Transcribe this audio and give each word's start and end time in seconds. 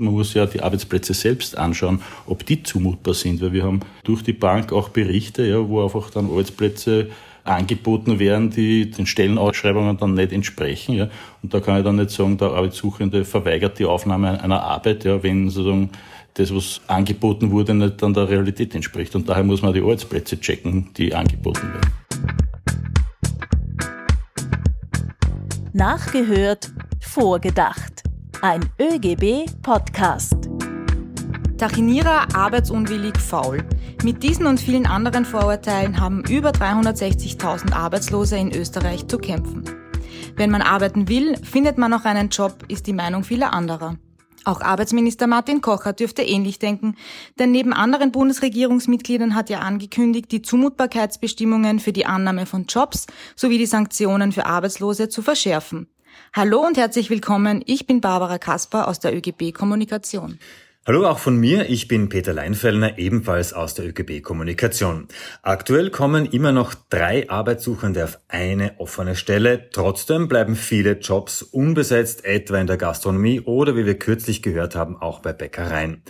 Man 0.00 0.12
muss 0.12 0.32
ja 0.32 0.46
die 0.46 0.60
Arbeitsplätze 0.60 1.12
selbst 1.12 1.58
anschauen, 1.58 2.02
ob 2.24 2.46
die 2.46 2.62
zumutbar 2.62 3.14
sind, 3.14 3.40
weil 3.40 3.52
wir 3.52 3.64
haben 3.64 3.80
durch 4.04 4.22
die 4.22 4.32
Bank 4.32 4.72
auch 4.72 4.90
Berichte, 4.90 5.44
ja, 5.44 5.68
wo 5.68 5.82
einfach 5.82 6.08
dann 6.10 6.26
Arbeitsplätze 6.26 7.10
angeboten 7.42 8.20
werden, 8.20 8.50
die 8.50 8.92
den 8.92 9.06
Stellenausschreibungen 9.06 9.98
dann 9.98 10.14
nicht 10.14 10.32
entsprechen. 10.32 10.94
Ja. 10.94 11.08
Und 11.42 11.52
da 11.52 11.58
kann 11.58 11.78
ich 11.78 11.82
dann 11.82 11.96
nicht 11.96 12.10
sagen, 12.10 12.38
der 12.38 12.52
Arbeitssuchende 12.52 13.24
verweigert 13.24 13.80
die 13.80 13.86
Aufnahme 13.86 14.40
einer 14.40 14.62
Arbeit, 14.62 15.02
ja, 15.02 15.20
wenn 15.24 15.50
sozusagen 15.50 15.90
das, 16.34 16.54
was 16.54 16.80
angeboten 16.86 17.50
wurde, 17.50 17.74
nicht 17.74 18.00
dann 18.00 18.14
der 18.14 18.28
Realität 18.28 18.76
entspricht. 18.76 19.16
Und 19.16 19.28
daher 19.28 19.42
muss 19.42 19.62
man 19.62 19.74
die 19.74 19.82
Arbeitsplätze 19.82 20.38
checken, 20.38 20.90
die 20.96 21.12
angeboten 21.12 21.72
werden. 21.72 21.92
Nachgehört, 25.72 26.70
vorgedacht. 27.00 28.07
Ein 28.40 28.70
ÖGB-Podcast. 28.78 30.48
Tachinierer, 31.58 32.28
arbeitsunwillig, 32.36 33.18
faul. 33.18 33.64
Mit 34.04 34.22
diesen 34.22 34.46
und 34.46 34.60
vielen 34.60 34.86
anderen 34.86 35.24
Vorurteilen 35.24 35.98
haben 36.00 36.22
über 36.22 36.50
360.000 36.50 37.72
Arbeitslose 37.72 38.36
in 38.36 38.54
Österreich 38.54 39.08
zu 39.08 39.18
kämpfen. 39.18 39.64
Wenn 40.36 40.52
man 40.52 40.62
arbeiten 40.62 41.08
will, 41.08 41.36
findet 41.42 41.78
man 41.78 41.92
auch 41.92 42.04
einen 42.04 42.28
Job, 42.28 42.64
ist 42.68 42.86
die 42.86 42.92
Meinung 42.92 43.24
vieler 43.24 43.52
anderer. 43.52 43.96
Auch 44.44 44.60
Arbeitsminister 44.60 45.26
Martin 45.26 45.60
Kocher 45.60 45.92
dürfte 45.92 46.22
ähnlich 46.22 46.60
denken, 46.60 46.94
denn 47.40 47.50
neben 47.50 47.72
anderen 47.72 48.12
Bundesregierungsmitgliedern 48.12 49.34
hat 49.34 49.50
er 49.50 49.62
angekündigt, 49.62 50.30
die 50.30 50.42
Zumutbarkeitsbestimmungen 50.42 51.80
für 51.80 51.92
die 51.92 52.06
Annahme 52.06 52.46
von 52.46 52.66
Jobs 52.66 53.08
sowie 53.34 53.58
die 53.58 53.66
Sanktionen 53.66 54.30
für 54.30 54.46
Arbeitslose 54.46 55.08
zu 55.08 55.22
verschärfen. 55.22 55.88
Hallo 56.32 56.64
und 56.66 56.76
herzlich 56.76 57.10
willkommen, 57.10 57.62
ich 57.66 57.86
bin 57.86 58.00
Barbara 58.00 58.38
Kasper 58.38 58.88
aus 58.88 59.00
der 59.00 59.16
ÖGB 59.16 59.52
Kommunikation. 59.52 60.38
Hallo 60.88 61.06
auch 61.06 61.18
von 61.18 61.36
mir, 61.36 61.68
ich 61.68 61.86
bin 61.86 62.08
Peter 62.08 62.32
Leinfellner, 62.32 62.98
ebenfalls 62.98 63.52
aus 63.52 63.74
der 63.74 63.86
ÖGB 63.86 64.22
Kommunikation. 64.22 65.08
Aktuell 65.42 65.90
kommen 65.90 66.24
immer 66.24 66.50
noch 66.50 66.74
drei 66.88 67.28
Arbeitssuchende 67.28 68.04
auf 68.04 68.18
eine 68.28 68.80
offene 68.80 69.14
Stelle. 69.14 69.68
Trotzdem 69.70 70.28
bleiben 70.28 70.56
viele 70.56 70.92
Jobs 70.92 71.42
unbesetzt, 71.42 72.24
etwa 72.24 72.56
in 72.56 72.66
der 72.66 72.78
Gastronomie 72.78 73.42
oder 73.42 73.76
wie 73.76 73.84
wir 73.84 73.98
kürzlich 73.98 74.42
gehört 74.42 74.76
haben, 74.76 74.96
auch 74.96 75.20
bei 75.20 75.34
Bäckereien. 75.34 76.02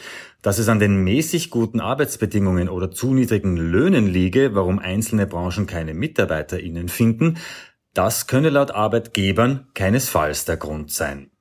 Dass 0.43 0.61
es 0.61 0.69
an 0.69 0.79
den 0.79 1.03
mäßig 1.03 1.51
guten 1.51 1.81
Arbeitsbedingungen 1.81 2.69
oder 2.69 2.93
zu 2.93 3.13
niedrigen 3.13 3.57
Löhnen 3.57 4.07
liege, 4.07 4.55
warum 4.55 4.79
einzelne 4.79 5.27
Branchen 5.27 5.67
keine 5.67 5.93
MitarbeiterInnen 5.93 6.89
finden, 6.89 7.39
das 7.99 8.29
könne 8.29 8.51
laut 8.51 8.71
Arbeitgebern 8.71 9.67
keinesfalls 9.75 10.45
der 10.45 10.57
Grund 10.57 10.93
sein. 10.93 11.33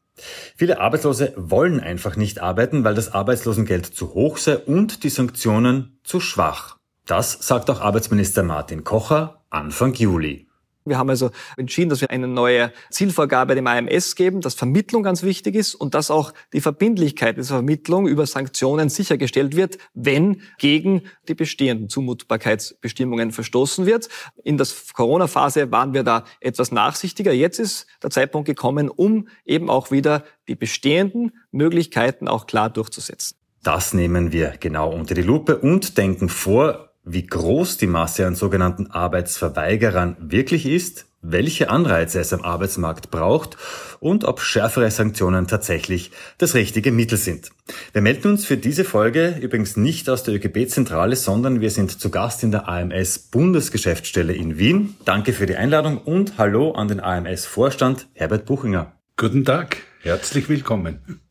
Viele 0.55 0.79
Arbeitslose 0.79 1.33
wollen 1.35 1.79
einfach 1.79 2.15
nicht 2.15 2.39
arbeiten, 2.39 2.83
weil 2.83 2.95
das 2.95 3.13
Arbeitslosengeld 3.13 3.85
zu 3.85 4.15
hoch 4.15 4.37
sei 4.37 4.57
und 4.57 5.03
die 5.03 5.09
Sanktionen 5.09 5.99
zu 6.03 6.19
schwach. 6.19 6.77
Das 7.05 7.33
sagt 7.33 7.69
auch 7.69 7.79
Arbeitsminister 7.79 8.41
Martin 8.41 8.83
Kocher 8.83 9.43
Anfang 9.51 9.93
Juli. 9.93 10.46
Wir 10.89 10.97
haben 10.97 11.09
also 11.09 11.31
entschieden, 11.57 11.89
dass 11.89 12.01
wir 12.01 12.09
eine 12.09 12.27
neue 12.27 12.71
Zielvorgabe 12.89 13.55
dem 13.55 13.67
AMS 13.67 14.15
geben, 14.15 14.41
dass 14.41 14.53
Vermittlung 14.53 15.03
ganz 15.03 15.23
wichtig 15.23 15.55
ist 15.55 15.75
und 15.75 15.93
dass 15.93 16.11
auch 16.11 16.33
die 16.53 16.61
Verbindlichkeit 16.61 17.37
dieser 17.37 17.55
Vermittlung 17.55 18.07
über 18.07 18.25
Sanktionen 18.25 18.89
sichergestellt 18.89 19.55
wird, 19.55 19.77
wenn 19.93 20.41
gegen 20.57 21.03
die 21.27 21.35
bestehenden 21.35 21.89
Zumutbarkeitsbestimmungen 21.89 23.31
verstoßen 23.31 23.85
wird. 23.85 24.09
In 24.43 24.57
der 24.57 24.67
Corona-Phase 24.93 25.71
waren 25.71 25.93
wir 25.93 26.03
da 26.03 26.23
etwas 26.39 26.71
nachsichtiger. 26.71 27.31
Jetzt 27.31 27.59
ist 27.59 27.87
der 28.01 28.09
Zeitpunkt 28.09 28.47
gekommen, 28.47 28.89
um 28.89 29.27
eben 29.45 29.69
auch 29.69 29.91
wieder 29.91 30.23
die 30.47 30.55
bestehenden 30.55 31.31
Möglichkeiten 31.51 32.27
auch 32.27 32.47
klar 32.47 32.69
durchzusetzen. 32.69 33.37
Das 33.63 33.93
nehmen 33.93 34.31
wir 34.31 34.53
genau 34.59 34.93
unter 34.93 35.13
die 35.13 35.21
Lupe 35.21 35.57
und 35.57 35.97
denken 35.97 36.29
vor, 36.29 36.86
wie 37.09 37.25
groß 37.25 37.77
die 37.77 37.87
Masse 37.87 38.27
an 38.27 38.35
sogenannten 38.35 38.87
Arbeitsverweigerern 38.87 40.17
wirklich 40.19 40.65
ist, 40.65 41.05
welche 41.21 41.69
Anreize 41.69 42.19
es 42.19 42.33
am 42.33 42.41
Arbeitsmarkt 42.41 43.11
braucht 43.11 43.57
und 43.99 44.23
ob 44.25 44.41
schärfere 44.41 44.91
Sanktionen 44.91 45.47
tatsächlich 45.47 46.11
das 46.37 46.53
richtige 46.53 46.91
Mittel 46.91 47.17
sind. 47.17 47.49
Wir 47.91 48.01
melden 48.01 48.31
uns 48.31 48.45
für 48.45 48.57
diese 48.57 48.83
Folge 48.83 49.37
übrigens 49.41 49.77
nicht 49.77 50.09
aus 50.09 50.23
der 50.23 50.35
ÖGB-Zentrale, 50.35 51.15
sondern 51.15 51.61
wir 51.61 51.71
sind 51.71 51.99
zu 51.99 52.09
Gast 52.09 52.43
in 52.43 52.51
der 52.51 52.67
AMS 52.67 53.19
Bundesgeschäftsstelle 53.19 54.33
in 54.33 54.57
Wien. 54.57 54.95
Danke 55.05 55.33
für 55.33 55.45
die 55.45 55.55
Einladung 55.55 55.97
und 55.97 56.37
hallo 56.37 56.73
an 56.73 56.87
den 56.87 56.99
AMS-Vorstand 56.99 58.07
Herbert 58.13 58.45
Buchinger. 58.45 58.93
Guten 59.15 59.43
Tag, 59.43 59.77
herzlich 60.01 60.49
willkommen. 60.49 61.21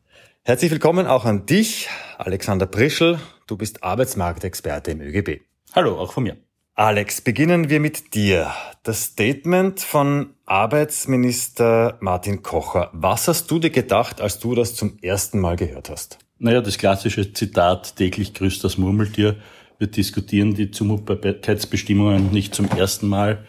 Herzlich 0.43 0.71
willkommen 0.71 1.07
auch 1.07 1.25
an 1.25 1.45
dich, 1.45 1.87
Alexander 2.17 2.65
Prischel. 2.65 3.19
Du 3.47 3.57
bist 3.57 3.83
Arbeitsmarktexperte 3.83 4.91
im 4.91 5.01
ÖGB. 5.01 5.46
Hallo, 5.77 5.99
auch 5.99 6.11
von 6.11 6.23
mir. 6.23 6.37
Alex, 6.73 7.21
beginnen 7.21 7.69
wir 7.69 7.79
mit 7.79 8.15
dir. 8.15 8.51
Das 8.81 9.03
Statement 9.03 9.79
von 9.79 10.33
Arbeitsminister 10.47 11.99
Martin 11.99 12.41
Kocher. 12.41 12.89
Was 12.93 13.27
hast 13.27 13.51
du 13.51 13.59
dir 13.59 13.69
gedacht, 13.69 14.19
als 14.19 14.39
du 14.39 14.55
das 14.55 14.73
zum 14.73 14.97
ersten 15.03 15.39
Mal 15.39 15.55
gehört 15.55 15.91
hast? 15.91 16.17
Naja, 16.39 16.61
das 16.61 16.79
klassische 16.79 17.31
Zitat, 17.31 17.95
täglich 17.95 18.33
grüßt 18.33 18.63
das 18.63 18.79
Murmeltier. 18.79 19.35
Wir 19.77 19.85
diskutieren 19.85 20.55
die 20.55 20.71
Zumutbarkeitsbestimmungen 20.71 22.31
nicht 22.31 22.55
zum 22.55 22.67
ersten 22.69 23.07
Mal, 23.07 23.45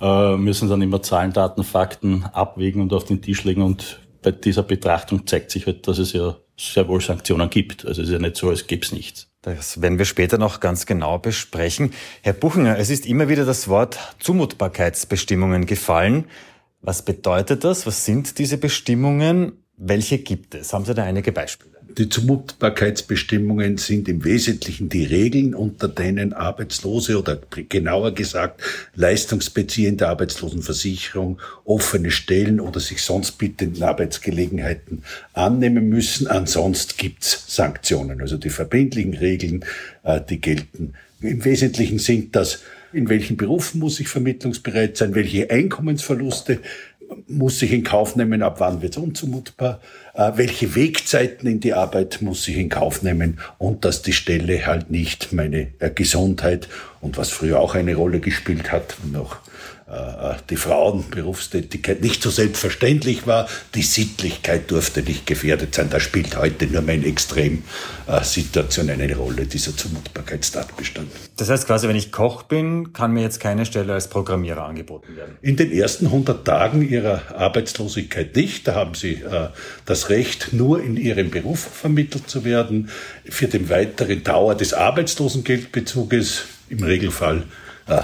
äh, 0.00 0.36
müssen 0.36 0.68
dann 0.68 0.82
immer 0.82 1.02
Zahlen, 1.02 1.32
Daten, 1.32 1.64
Fakten 1.64 2.22
abwägen 2.32 2.80
und 2.80 2.92
auf 2.92 3.06
den 3.06 3.22
Tisch 3.22 3.42
legen. 3.42 3.62
Und 3.62 3.98
bei 4.22 4.30
dieser 4.30 4.62
Betrachtung 4.62 5.26
zeigt 5.26 5.50
sich 5.50 5.66
halt, 5.66 5.88
dass 5.88 5.98
es 5.98 6.12
ja 6.12 6.36
sehr 6.56 6.86
wohl 6.86 7.00
Sanktionen 7.00 7.50
gibt. 7.50 7.84
Also 7.84 8.02
es 8.02 8.08
ist 8.08 8.12
ja 8.12 8.20
nicht 8.20 8.36
so, 8.36 8.50
als 8.50 8.68
gäbe 8.68 8.84
es 8.84 8.92
nichts. 8.92 9.31
Das 9.42 9.82
werden 9.82 9.98
wir 9.98 10.04
später 10.04 10.38
noch 10.38 10.60
ganz 10.60 10.86
genau 10.86 11.18
besprechen. 11.18 11.92
Herr 12.22 12.32
Buchinger, 12.32 12.78
es 12.78 12.90
ist 12.90 13.06
immer 13.06 13.28
wieder 13.28 13.44
das 13.44 13.66
Wort 13.66 13.98
Zumutbarkeitsbestimmungen 14.20 15.66
gefallen. 15.66 16.26
Was 16.80 17.04
bedeutet 17.04 17.64
das? 17.64 17.84
Was 17.84 18.04
sind 18.04 18.38
diese 18.38 18.56
Bestimmungen? 18.56 19.64
Welche 19.76 20.18
gibt 20.18 20.54
es? 20.54 20.72
Haben 20.72 20.84
Sie 20.84 20.94
da 20.94 21.02
einige 21.02 21.32
Beispiele? 21.32 21.71
Die 21.98 22.08
Zumutbarkeitsbestimmungen 22.08 23.76
sind 23.76 24.08
im 24.08 24.24
Wesentlichen 24.24 24.88
die 24.88 25.04
Regeln, 25.04 25.54
unter 25.54 25.88
denen 25.88 26.32
Arbeitslose 26.32 27.18
oder 27.18 27.38
genauer 27.68 28.14
gesagt 28.14 28.62
Leistungsbezieher 28.94 29.92
der 29.92 30.08
Arbeitslosenversicherung 30.08 31.38
offene 31.64 32.10
Stellen 32.10 32.60
oder 32.60 32.80
sich 32.80 33.02
sonst 33.02 33.32
bietenden 33.32 33.82
Arbeitsgelegenheiten 33.82 35.04
annehmen 35.34 35.88
müssen. 35.88 36.26
Ansonsten 36.28 36.94
gibt's 36.96 37.44
Sanktionen. 37.48 38.20
Also 38.20 38.36
die 38.38 38.50
verbindlichen 38.50 39.14
Regeln, 39.14 39.64
äh, 40.04 40.20
die 40.20 40.40
gelten. 40.40 40.94
Im 41.20 41.44
Wesentlichen 41.44 41.98
sind 41.98 42.34
das 42.34 42.60
in 42.92 43.08
welchen 43.08 43.36
Berufen 43.36 43.80
muss 43.80 44.00
ich 44.00 44.08
vermittlungsbereit 44.08 44.96
sein, 44.96 45.14
welche 45.14 45.50
Einkommensverluste 45.50 46.58
muss 47.28 47.62
ich 47.62 47.72
in 47.72 47.84
Kauf 47.84 48.16
nehmen, 48.16 48.42
ab 48.42 48.56
wann 48.58 48.82
wird 48.82 48.96
es 48.96 49.02
unzumutbar, 49.02 49.80
äh, 50.14 50.32
welche 50.36 50.74
Wegzeiten 50.74 51.48
in 51.48 51.60
die 51.60 51.74
Arbeit 51.74 52.22
muss 52.22 52.46
ich 52.48 52.56
in 52.56 52.68
Kauf 52.68 53.02
nehmen? 53.02 53.38
Und 53.58 53.84
dass 53.84 54.02
die 54.02 54.12
Stelle 54.12 54.66
halt 54.66 54.90
nicht 54.90 55.32
meine 55.32 55.68
äh, 55.78 55.90
Gesundheit 55.90 56.68
und 57.00 57.16
was 57.16 57.30
früher 57.30 57.60
auch 57.60 57.74
eine 57.74 57.94
Rolle 57.94 58.20
gespielt 58.20 58.72
hat, 58.72 58.96
noch 59.10 59.38
die 60.48 60.56
Frauenberufstätigkeit 60.56 62.00
nicht 62.00 62.22
so 62.22 62.30
selbstverständlich 62.30 63.26
war. 63.26 63.48
Die 63.74 63.82
Sittlichkeit 63.82 64.70
durfte 64.70 65.02
nicht 65.02 65.26
gefährdet 65.26 65.74
sein. 65.74 65.88
Da 65.90 66.00
spielt 66.00 66.36
heute 66.36 66.66
nur 66.66 66.82
meine 66.82 67.04
Extremsituation 67.06 68.90
eine 68.90 69.16
Rolle, 69.16 69.46
dieser 69.46 69.76
Zumutbarkeitstatbestand. 69.76 71.10
Das 71.36 71.50
heißt 71.50 71.66
quasi, 71.66 71.88
wenn 71.88 71.96
ich 71.96 72.12
Koch 72.12 72.44
bin, 72.44 72.92
kann 72.92 73.12
mir 73.12 73.22
jetzt 73.22 73.40
keine 73.40 73.66
Stelle 73.66 73.92
als 73.92 74.08
Programmierer 74.08 74.64
angeboten 74.64 75.16
werden? 75.16 75.36
In 75.42 75.56
den 75.56 75.72
ersten 75.72 76.06
100 76.06 76.44
Tagen 76.44 76.88
Ihrer 76.88 77.22
Arbeitslosigkeit 77.36 78.34
nicht. 78.36 78.68
Da 78.68 78.74
haben 78.74 78.94
Sie 78.94 79.14
äh, 79.14 79.48
das 79.84 80.10
Recht, 80.10 80.52
nur 80.52 80.82
in 80.82 80.96
Ihrem 80.96 81.30
Beruf 81.30 81.60
vermittelt 81.60 82.30
zu 82.30 82.44
werden. 82.44 82.88
Für 83.28 83.48
den 83.48 83.68
weiteren 83.68 84.22
Dauer 84.24 84.54
des 84.54 84.74
Arbeitslosengeldbezuges 84.74 86.44
im 86.68 86.82
Regelfall 86.82 87.44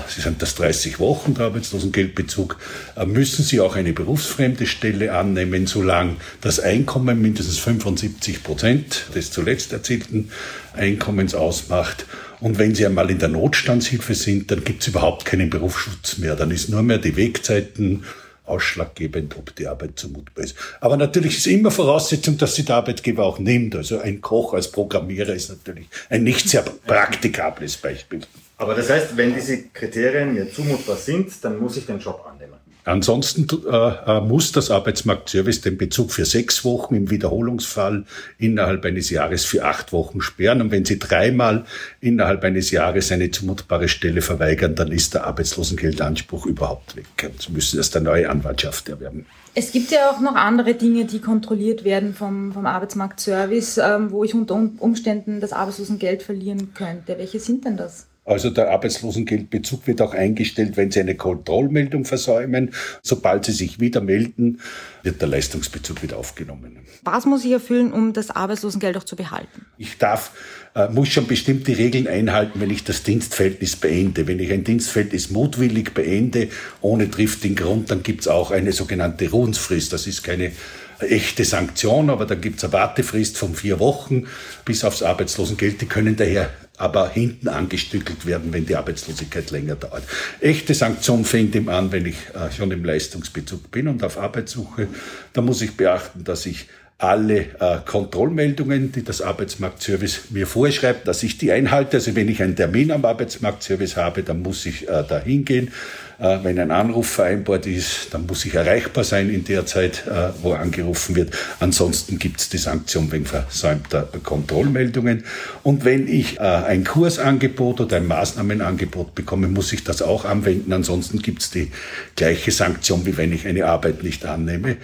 Sie 0.08 0.20
sind 0.20 0.42
das 0.42 0.56
30 0.56 0.98
Wochen 0.98 1.34
der 1.34 1.46
Arbeitslosengeldbezug, 1.46 2.56
äh, 2.96 3.06
müssen 3.06 3.44
Sie 3.44 3.60
auch 3.60 3.76
eine 3.76 3.92
berufsfremde 3.92 4.66
Stelle 4.66 5.12
annehmen, 5.12 5.66
solange 5.66 6.16
das 6.40 6.58
Einkommen 6.58 7.22
mindestens 7.22 7.58
75 7.58 8.42
Prozent 8.42 9.06
des 9.14 9.30
zuletzt 9.30 9.72
erzielten 9.72 10.30
Einkommens 10.74 11.34
ausmacht. 11.34 12.06
Und 12.40 12.58
wenn 12.58 12.74
Sie 12.74 12.86
einmal 12.86 13.10
in 13.10 13.18
der 13.18 13.28
Notstandshilfe 13.28 14.14
sind, 14.14 14.50
dann 14.50 14.64
gibt 14.64 14.82
es 14.82 14.88
überhaupt 14.88 15.24
keinen 15.24 15.48
Berufsschutz 15.48 16.18
mehr. 16.18 16.34
Dann 16.34 16.50
ist 16.50 16.68
nur 16.68 16.82
mehr 16.82 16.98
die 16.98 17.16
Wegzeiten 17.16 18.04
ausschlaggebend, 18.44 19.36
ob 19.36 19.54
die 19.54 19.66
Arbeit 19.66 19.98
zumutbar 19.98 20.44
ist. 20.44 20.56
Aber 20.80 20.96
natürlich 20.96 21.36
ist 21.38 21.46
immer 21.46 21.70
Voraussetzung, 21.70 22.38
dass 22.38 22.54
sie 22.54 22.64
der 22.64 22.76
Arbeitgeber 22.76 23.24
auch 23.24 23.38
nimmt. 23.38 23.76
Also 23.76 24.00
ein 24.00 24.20
Koch 24.20 24.54
als 24.54 24.72
Programmierer 24.72 25.34
ist 25.34 25.50
natürlich 25.50 25.86
ein 26.08 26.24
nicht 26.24 26.48
sehr 26.48 26.62
praktikables 26.62 27.76
Beispiel. 27.76 28.20
Aber 28.58 28.74
das 28.74 28.90
heißt, 28.90 29.16
wenn 29.16 29.34
diese 29.34 29.62
Kriterien 29.68 30.34
mir 30.34 30.52
zumutbar 30.52 30.96
sind, 30.96 31.32
dann 31.42 31.58
muss 31.58 31.76
ich 31.76 31.86
den 31.86 32.00
Job 32.00 32.26
annehmen. 32.28 32.54
Ansonsten 32.88 33.46
äh, 33.70 33.76
äh, 33.76 34.20
muss 34.22 34.50
das 34.50 34.70
Arbeitsmarktservice 34.70 35.60
den 35.60 35.76
Bezug 35.76 36.10
für 36.10 36.24
sechs 36.24 36.64
Wochen 36.64 36.94
im 36.94 37.10
Wiederholungsfall 37.10 38.04
innerhalb 38.38 38.84
eines 38.86 39.10
Jahres 39.10 39.44
für 39.44 39.64
acht 39.66 39.92
Wochen 39.92 40.22
sperren. 40.22 40.62
Und 40.62 40.70
wenn 40.70 40.86
Sie 40.86 40.98
dreimal 40.98 41.66
innerhalb 42.00 42.44
eines 42.44 42.70
Jahres 42.70 43.12
eine 43.12 43.30
zumutbare 43.30 43.88
Stelle 43.88 44.22
verweigern, 44.22 44.74
dann 44.74 44.90
ist 44.90 45.12
der 45.12 45.26
Arbeitslosengeldanspruch 45.26 46.46
überhaupt 46.46 46.96
weg. 46.96 47.30
Sie 47.38 47.52
müssen 47.52 47.76
erst 47.76 47.94
eine 47.94 48.06
neue 48.06 48.30
Anwaltschaft 48.30 48.88
erwerben. 48.88 49.26
Es 49.54 49.70
gibt 49.70 49.90
ja 49.90 50.10
auch 50.10 50.20
noch 50.20 50.34
andere 50.34 50.72
Dinge, 50.72 51.04
die 51.04 51.20
kontrolliert 51.20 51.84
werden 51.84 52.14
vom, 52.14 52.52
vom 52.52 52.64
Arbeitsmarktservice, 52.64 53.78
ähm, 53.78 54.10
wo 54.12 54.24
ich 54.24 54.32
unter 54.32 54.54
Umständen 54.78 55.40
das 55.40 55.52
Arbeitslosengeld 55.52 56.22
verlieren 56.22 56.72
könnte. 56.72 57.18
Welche 57.18 57.38
sind 57.38 57.66
denn 57.66 57.76
das? 57.76 58.07
Also 58.28 58.50
der 58.50 58.70
Arbeitslosengeldbezug 58.70 59.86
wird 59.86 60.02
auch 60.02 60.12
eingestellt, 60.12 60.76
wenn 60.76 60.90
Sie 60.90 61.00
eine 61.00 61.14
Kontrollmeldung 61.14 62.04
versäumen. 62.04 62.72
Sobald 63.02 63.46
Sie 63.46 63.52
sich 63.52 63.80
wieder 63.80 64.02
melden, 64.02 64.60
wird 65.02 65.22
der 65.22 65.28
Leistungsbezug 65.28 66.02
wieder 66.02 66.18
aufgenommen. 66.18 66.76
Was 67.04 67.24
muss 67.24 67.42
ich 67.46 67.52
erfüllen, 67.52 67.90
um 67.90 68.12
das 68.12 68.30
Arbeitslosengeld 68.30 68.98
auch 68.98 69.04
zu 69.04 69.16
behalten? 69.16 69.64
Ich 69.78 69.96
darf, 69.96 70.32
äh, 70.74 70.88
muss 70.90 71.08
schon 71.08 71.26
bestimmte 71.26 71.78
Regeln 71.78 72.06
einhalten, 72.06 72.60
wenn 72.60 72.68
ich 72.68 72.84
das 72.84 73.02
Dienstverhältnis 73.02 73.76
beende. 73.76 74.26
Wenn 74.26 74.40
ich 74.40 74.52
ein 74.52 74.62
Dienstverhältnis 74.62 75.30
mutwillig 75.30 75.94
beende, 75.94 76.48
ohne 76.82 77.10
triftigen 77.10 77.56
Grund, 77.56 77.90
dann 77.90 78.02
gibt 78.02 78.20
es 78.20 78.28
auch 78.28 78.50
eine 78.50 78.72
sogenannte 78.72 79.30
Ruhensfrist. 79.30 79.94
Das 79.94 80.06
ist 80.06 80.22
keine 80.22 80.52
echte 81.00 81.46
Sanktion, 81.46 82.10
aber 82.10 82.26
da 82.26 82.34
gibt 82.34 82.58
es 82.58 82.64
eine 82.64 82.74
Wartefrist 82.74 83.38
von 83.38 83.54
vier 83.54 83.78
Wochen 83.78 84.26
bis 84.66 84.84
aufs 84.84 85.02
Arbeitslosengeld. 85.02 85.80
Die 85.80 85.86
können 85.86 86.16
daher 86.16 86.50
aber 86.78 87.10
hinten 87.10 87.48
angestückelt 87.48 88.24
werden, 88.24 88.52
wenn 88.52 88.64
die 88.64 88.76
Arbeitslosigkeit 88.76 89.50
länger 89.50 89.74
dauert. 89.74 90.04
Echte 90.40 90.74
Sanktion 90.74 91.24
fängt 91.24 91.54
ihm 91.54 91.68
an, 91.68 91.92
wenn 91.92 92.06
ich 92.06 92.16
äh, 92.34 92.50
schon 92.56 92.70
im 92.70 92.84
Leistungsbezug 92.84 93.70
bin 93.70 93.88
und 93.88 94.02
auf 94.04 94.16
Arbeit 94.16 94.48
suche. 94.48 94.88
Da 95.32 95.40
muss 95.40 95.60
ich 95.60 95.76
beachten, 95.76 96.24
dass 96.24 96.46
ich 96.46 96.66
alle 96.98 97.38
äh, 97.60 97.78
Kontrollmeldungen, 97.86 98.90
die 98.90 99.04
das 99.04 99.22
Arbeitsmarktservice 99.22 100.30
mir 100.30 100.48
vorschreibt, 100.48 101.06
dass 101.06 101.22
ich 101.22 101.38
die 101.38 101.52
einhalte. 101.52 101.98
Also 101.98 102.16
wenn 102.16 102.28
ich 102.28 102.42
einen 102.42 102.56
Termin 102.56 102.90
am 102.90 103.04
Arbeitsmarktservice 103.04 103.96
habe, 103.96 104.24
dann 104.24 104.42
muss 104.42 104.66
ich 104.66 104.88
äh, 104.88 105.04
da 105.08 105.20
hingehen. 105.20 105.70
Äh, 106.18 106.38
wenn 106.42 106.58
ein 106.58 106.72
Anruf 106.72 107.08
vereinbart 107.08 107.66
ist, 107.66 108.08
dann 108.10 108.26
muss 108.26 108.44
ich 108.44 108.56
erreichbar 108.56 109.04
sein 109.04 109.30
in 109.30 109.44
der 109.44 109.64
Zeit, 109.64 110.08
äh, 110.08 110.30
wo 110.42 110.54
angerufen 110.54 111.14
wird. 111.14 111.32
Ansonsten 111.60 112.18
gibt 112.18 112.40
es 112.40 112.48
die 112.48 112.58
Sanktion 112.58 113.12
wegen 113.12 113.26
versäumter 113.26 114.08
Kontrollmeldungen. 114.24 115.22
Und 115.62 115.84
wenn 115.84 116.08
ich 116.08 116.38
äh, 116.38 116.40
ein 116.40 116.82
Kursangebot 116.82 117.80
oder 117.80 117.98
ein 117.98 118.08
Maßnahmenangebot 118.08 119.14
bekomme, 119.14 119.46
muss 119.46 119.72
ich 119.72 119.84
das 119.84 120.02
auch 120.02 120.24
anwenden. 120.24 120.72
Ansonsten 120.72 121.20
gibt 121.20 121.42
es 121.42 121.50
die 121.52 121.70
gleiche 122.16 122.50
Sanktion, 122.50 123.06
wie 123.06 123.16
wenn 123.16 123.32
ich 123.32 123.46
eine 123.46 123.66
Arbeit 123.66 124.02
nicht 124.02 124.26
annehme. 124.26 124.78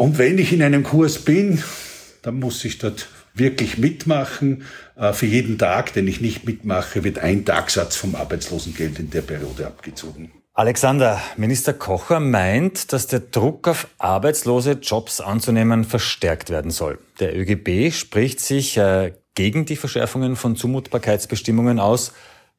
Und 0.00 0.16
wenn 0.16 0.38
ich 0.38 0.50
in 0.54 0.62
einem 0.62 0.82
Kurs 0.82 1.18
bin, 1.18 1.62
dann 2.22 2.40
muss 2.40 2.64
ich 2.64 2.78
dort 2.78 3.10
wirklich 3.34 3.76
mitmachen. 3.76 4.64
Äh, 4.96 5.12
für 5.12 5.26
jeden 5.26 5.58
Tag, 5.58 5.92
den 5.92 6.08
ich 6.08 6.22
nicht 6.22 6.46
mitmache, 6.46 7.04
wird 7.04 7.18
ein 7.18 7.44
Tagsatz 7.44 7.96
vom 7.96 8.14
Arbeitslosengeld 8.14 8.98
in 8.98 9.10
der 9.10 9.20
Periode 9.20 9.66
abgezogen. 9.66 10.32
Alexander, 10.54 11.20
Minister 11.36 11.74
Kocher 11.74 12.18
meint, 12.18 12.94
dass 12.94 13.08
der 13.08 13.20
Druck 13.20 13.68
auf 13.68 13.88
arbeitslose 13.98 14.78
Jobs 14.80 15.20
anzunehmen 15.20 15.84
verstärkt 15.84 16.48
werden 16.48 16.70
soll. 16.70 16.98
Der 17.18 17.36
ÖGB 17.38 17.92
spricht 17.92 18.40
sich 18.40 18.78
äh, 18.78 19.12
gegen 19.34 19.66
die 19.66 19.76
Verschärfungen 19.76 20.34
von 20.34 20.56
Zumutbarkeitsbestimmungen 20.56 21.78
aus. 21.78 22.14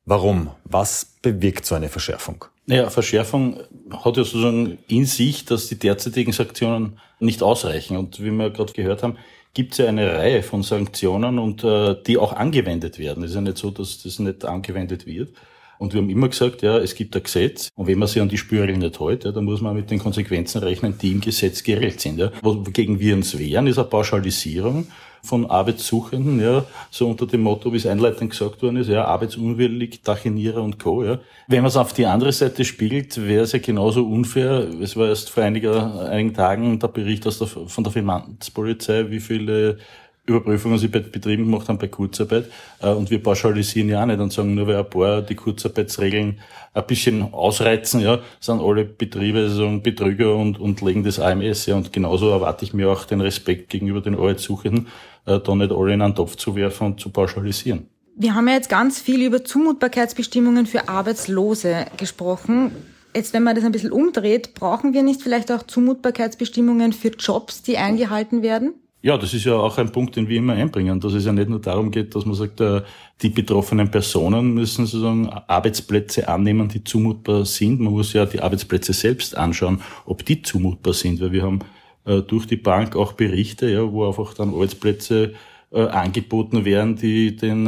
Warum? 0.06 0.52
Was 0.66 1.08
bewirkt 1.24 1.66
so 1.66 1.74
eine 1.74 1.90
Verschärfung? 1.90 2.46
Naja, 2.72 2.90
Verschärfung 2.90 3.58
hat 3.92 4.16
ja 4.16 4.24
sozusagen 4.24 4.78
in 4.88 5.04
sich, 5.06 5.44
dass 5.44 5.68
die 5.68 5.78
derzeitigen 5.78 6.32
Sanktionen 6.32 7.00
nicht 7.20 7.44
ausreichen. 7.44 7.98
Und 7.98 8.24
wie 8.24 8.32
wir 8.32 8.50
gerade 8.50 8.72
gehört 8.72 9.04
haben, 9.04 9.18
gibt 9.54 9.74
es 9.74 9.80
ja 9.80 9.88
eine 9.88 10.14
Reihe 10.14 10.42
von 10.42 10.64
Sanktionen 10.64 11.38
und 11.38 11.66
äh, 11.66 11.98
die 12.08 12.18
auch 12.18 12.32
angewendet 12.32 12.98
werden. 12.98 13.26
Es 13.26 13.32
ist 13.32 13.36
ja 13.36 13.42
nicht 13.42 13.58
so, 13.58 13.72
dass 13.72 14.02
das 14.02 14.20
nicht 14.20 14.46
angewendet 14.46 15.06
wird. 15.06 15.34
Und 15.80 15.94
wir 15.94 16.00
haben 16.00 16.10
immer 16.10 16.30
gesagt, 16.30 16.62
ja, 16.62 16.78
es 16.78 16.96
gibt 16.96 17.14
ein 17.14 17.24
Gesetz 17.24 17.68
und 17.76 17.88
wenn 17.88 18.00
man 18.00 18.08
sich 18.08 18.22
an 18.22 18.30
die 18.30 18.38
Spielregeln 18.38 18.80
nicht 18.80 19.02
hält, 19.02 19.26
ja, 19.26 19.34
dann 19.34 19.44
muss 19.44 19.60
man 19.60 19.76
mit 19.76 19.92
den 19.92 20.00
Konsequenzen 20.00 20.64
rechnen, 20.64 20.98
die 20.98 21.12
im 21.12 21.20
Gesetz 21.20 21.64
geregelt 21.64 22.00
sind. 22.00 22.20
Ja. 22.20 22.32
Wogegen 22.42 23.02
wir 23.02 23.16
uns 23.16 23.38
wehren, 23.38 23.68
ist 23.68 23.80
eine 23.80 23.90
Pauschalisierung 23.90 24.88
von 25.24 25.50
Arbeitssuchenden, 25.50 26.40
ja, 26.40 26.66
so 26.90 27.08
unter 27.10 27.28
dem 27.28 27.42
Motto, 27.42 27.72
wie 27.74 27.78
es 27.78 27.86
einleitend 27.86 28.32
gesagt 28.32 28.62
worden 28.62 28.78
ist, 28.78 28.90
ja, 28.90 29.06
arbeitsunwillig, 29.06 30.02
Tachinierer 30.02 30.62
und 30.62 30.80
Co. 30.80 31.04
Ja. 31.04 31.20
Wenn 31.48 31.62
man 31.62 31.70
es 31.70 31.78
auf 31.78 31.94
die 31.94 32.06
andere 32.06 32.32
Seite 32.32 32.66
spiegelt, 32.66 33.28
wäre 33.28 33.44
es 33.44 33.52
ja 33.52 33.60
genauso 33.60 34.06
unfair. 34.06 34.68
Es 34.82 34.96
war 34.96 35.08
erst 35.08 35.30
vor 35.30 35.44
einiger, 35.44 36.10
einigen 36.10 36.34
Tagen 36.34 36.80
der 36.80 36.88
Bericht 36.88 37.28
aus 37.28 37.40
der, 37.40 37.48
von 37.48 37.84
der 37.84 37.94
Finanzpolizei, 37.94 39.10
wie 39.10 39.20
viele 39.20 39.78
Überprüfungen 40.26 40.78
sie 40.78 40.88
bei 40.88 41.00
Betrieben 41.00 41.46
gemacht 41.46 41.68
haben 41.68 41.80
bei 41.80 41.88
Kurzarbeit. 41.88 42.46
Äh, 42.80 42.90
und 42.90 43.10
wir 43.10 43.22
pauschalisieren 43.22 43.90
ja 43.90 44.02
auch 44.02 44.06
nicht 44.06 44.20
und 44.20 44.32
sagen, 44.32 44.54
nur 44.54 44.68
weil 44.68 44.78
ein 44.78 44.90
paar 44.90 45.22
die 45.22 45.36
Kurzarbeitsregeln 45.36 46.40
ein 46.74 46.88
bisschen 46.88 47.34
ausreizen, 47.34 48.00
ja, 48.00 48.20
sind 48.40 48.62
alle 48.62 48.86
Betriebe 48.86 49.50
sagen 49.50 49.82
Betrüger 49.82 50.36
und, 50.36 50.60
und 50.60 50.82
legen 50.82 51.04
das 51.04 51.20
AMS. 51.20 51.66
Ja. 51.66 51.76
Und 51.76 51.92
genauso 51.92 52.30
erwarte 52.30 52.66
ich 52.66 52.74
mir 52.74 52.90
auch 52.90 53.06
den 53.06 53.22
Respekt 53.22 53.70
gegenüber 53.70 54.02
den 54.02 54.16
Arbeitssuchenden, 54.16 54.88
äh, 55.26 55.40
da 55.40 55.56
nicht 55.56 55.72
alle 55.72 55.94
in 55.94 56.02
einen 56.02 56.16
Topf 56.16 56.36
zu 56.36 56.56
werfen 56.56 56.88
und 56.88 57.00
zu 57.00 57.10
pauschalisieren. 57.10 57.88
Wir 58.16 58.36
haben 58.36 58.48
ja 58.48 58.56
jetzt 58.56 58.70
ganz 58.70 59.00
viel 59.00 59.22
über 59.22 59.44
Zumutbarkeitsbestimmungen 59.44 60.66
für 60.66 60.90
Arbeitslose 60.90 61.86
gesprochen. 61.98 62.72
Jetzt, 63.16 63.34
wenn 63.34 63.44
man 63.44 63.56
das 63.56 63.64
ein 63.66 63.72
bisschen 63.72 63.92
umdreht, 63.92 64.54
brauchen 64.54 64.94
wir 64.94 65.04
nicht 65.04 65.22
vielleicht 65.22 65.52
auch 65.52 65.64
Zumutbarkeitsbestimmungen 65.64 66.94
für 66.94 67.10
Jobs, 67.10 67.62
die 67.62 67.78
eingehalten 67.78 68.42
werden? 68.42 68.74
Ja, 69.04 69.18
das 69.18 69.34
ist 69.34 69.46
ja 69.46 69.56
auch 69.56 69.80
ein 69.80 69.92
Punkt, 69.92 70.16
den 70.16 70.28
wir 70.28 70.38
immer 70.38 70.54
einbringen, 70.54 71.00
dass 71.00 71.14
es 71.14 71.26
ja 71.26 71.34
nicht 71.34 71.50
nur 71.50 71.60
darum 71.60 71.90
geht, 71.90 72.14
dass 72.14 72.26
man 72.26 72.36
sagt, 72.36 72.62
äh, 72.62 72.84
die 73.24 73.30
betroffenen 73.30 73.90
Personen 73.90 74.54
müssen 74.54 74.86
sozusagen 74.86 75.28
Arbeitsplätze 75.28 76.28
annehmen, 76.28 76.70
die 76.70 76.84
zumutbar 76.84 77.46
sind. 77.46 77.80
Man 77.80 77.94
muss 77.94 78.14
ja 78.14 78.28
die 78.28 78.40
Arbeitsplätze 78.40 78.94
selbst 78.94 79.36
anschauen, 79.36 79.82
ob 80.06 80.24
die 80.24 80.44
zumutbar 80.44 80.94
sind, 80.94 81.20
weil 81.20 81.32
wir 81.32 81.42
haben 81.42 81.60
äh, 82.06 82.21
durch 82.21 82.48
die 82.48 82.57
Bank 82.57 82.95
auch 82.95 83.13
Berichte, 83.13 83.69
ja, 83.69 83.92
wo 83.92 84.07
einfach 84.07 84.33
dann 84.33 84.53
Arbeitsplätze 84.53 85.33
äh, 85.71 85.81
angeboten 85.83 86.65
werden, 86.65 86.95
die 86.95 87.36
den 87.36 87.65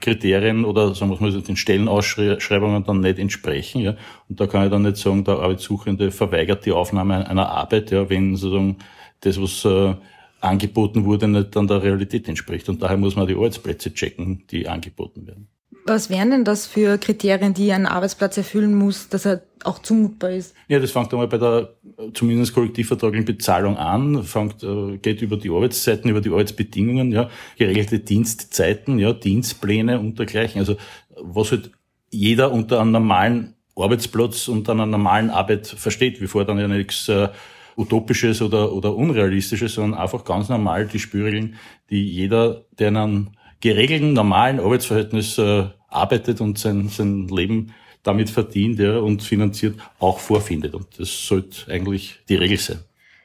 Kriterien 0.00 0.64
oder 0.64 0.94
sagen 0.94 1.12
wir 1.12 1.20
mal 1.20 1.42
den 1.42 1.56
Stellenausschreibungen 1.56 2.84
dann 2.84 3.00
nicht 3.00 3.18
entsprechen. 3.18 3.82
Ja. 3.82 3.96
Und 4.28 4.40
da 4.40 4.46
kann 4.46 4.64
ich 4.64 4.70
dann 4.70 4.82
nicht 4.82 4.96
sagen, 4.96 5.24
der 5.24 5.38
Arbeitssuchende 5.38 6.10
verweigert 6.10 6.66
die 6.66 6.72
Aufnahme 6.72 7.28
einer 7.28 7.48
Arbeit, 7.48 7.90
ja, 7.90 8.10
wenn 8.10 8.36
sozusagen 8.36 8.78
das, 9.20 9.40
was 9.40 9.96
angeboten 10.40 11.04
wurde, 11.04 11.28
nicht 11.28 11.56
an 11.56 11.66
der 11.66 11.82
Realität 11.82 12.28
entspricht. 12.28 12.68
Und 12.68 12.82
daher 12.82 12.96
muss 12.96 13.16
man 13.16 13.26
die 13.26 13.34
Arbeitsplätze 13.34 13.94
checken, 13.94 14.44
die 14.50 14.68
angeboten 14.68 15.26
werden. 15.26 15.48
Was 15.86 16.10
wären 16.10 16.30
denn 16.30 16.44
das 16.44 16.66
für 16.66 16.98
Kriterien, 16.98 17.54
die 17.54 17.72
ein 17.72 17.86
Arbeitsplatz 17.86 18.36
erfüllen 18.36 18.74
muss, 18.74 19.08
dass 19.08 19.24
er 19.24 19.42
auch 19.62 19.78
zumutbar 19.80 20.30
ist? 20.30 20.54
Ja, 20.66 20.80
das 20.80 20.90
fängt 20.90 21.12
einmal 21.12 21.28
bei 21.28 21.38
der 21.38 21.74
zumindest 22.12 22.54
kollektivvertraglichen 22.54 23.24
Bezahlung 23.24 23.76
an, 23.76 24.24
fängt, 24.24 24.64
äh, 24.64 24.98
geht 24.98 25.22
über 25.22 25.36
die 25.36 25.50
Arbeitszeiten, 25.50 26.10
über 26.10 26.20
die 26.20 26.30
Arbeitsbedingungen, 26.30 27.12
ja, 27.12 27.30
geregelte 27.56 28.00
Dienstzeiten, 28.00 28.98
ja, 28.98 29.12
Dienstpläne 29.12 30.00
und 30.00 30.18
dergleichen. 30.18 30.58
Also 30.58 30.76
was 31.20 31.52
halt 31.52 31.70
jeder 32.10 32.50
unter 32.50 32.80
einem 32.80 32.90
normalen 32.90 33.54
Arbeitsplatz 33.76 34.48
und 34.48 34.68
einer 34.68 34.86
normalen 34.86 35.30
Arbeit 35.30 35.66
versteht, 35.66 36.18
vorher 36.28 36.46
dann 36.46 36.58
ja 36.58 36.66
nichts 36.66 37.08
äh, 37.08 37.28
Utopisches 37.76 38.42
oder, 38.42 38.72
oder 38.72 38.94
Unrealistisches, 38.96 39.74
sondern 39.74 40.00
einfach 40.00 40.24
ganz 40.24 40.48
normal 40.48 40.86
die 40.86 40.98
Spielregeln, 40.98 41.56
die 41.90 42.10
jeder, 42.10 42.64
der 42.78 42.88
in 42.88 42.96
einem 42.96 43.30
geregelten, 43.60 44.14
normalen 44.14 44.60
Arbeitsverhältnis 44.60 45.38
äh, 45.38 45.66
arbeitet 45.88 46.40
und 46.40 46.58
sein, 46.58 46.88
sein 46.88 47.28
Leben 47.28 47.74
damit 48.02 48.30
verdient 48.30 48.78
ja, 48.78 48.98
und 48.98 49.22
finanziert, 49.22 49.78
auch 49.98 50.18
vorfindet. 50.18 50.74
Und 50.74 50.86
das 50.98 51.26
sollte 51.26 51.70
eigentlich 51.70 52.20
die 52.28 52.36
Regel 52.36 52.58
sein. 52.58 52.78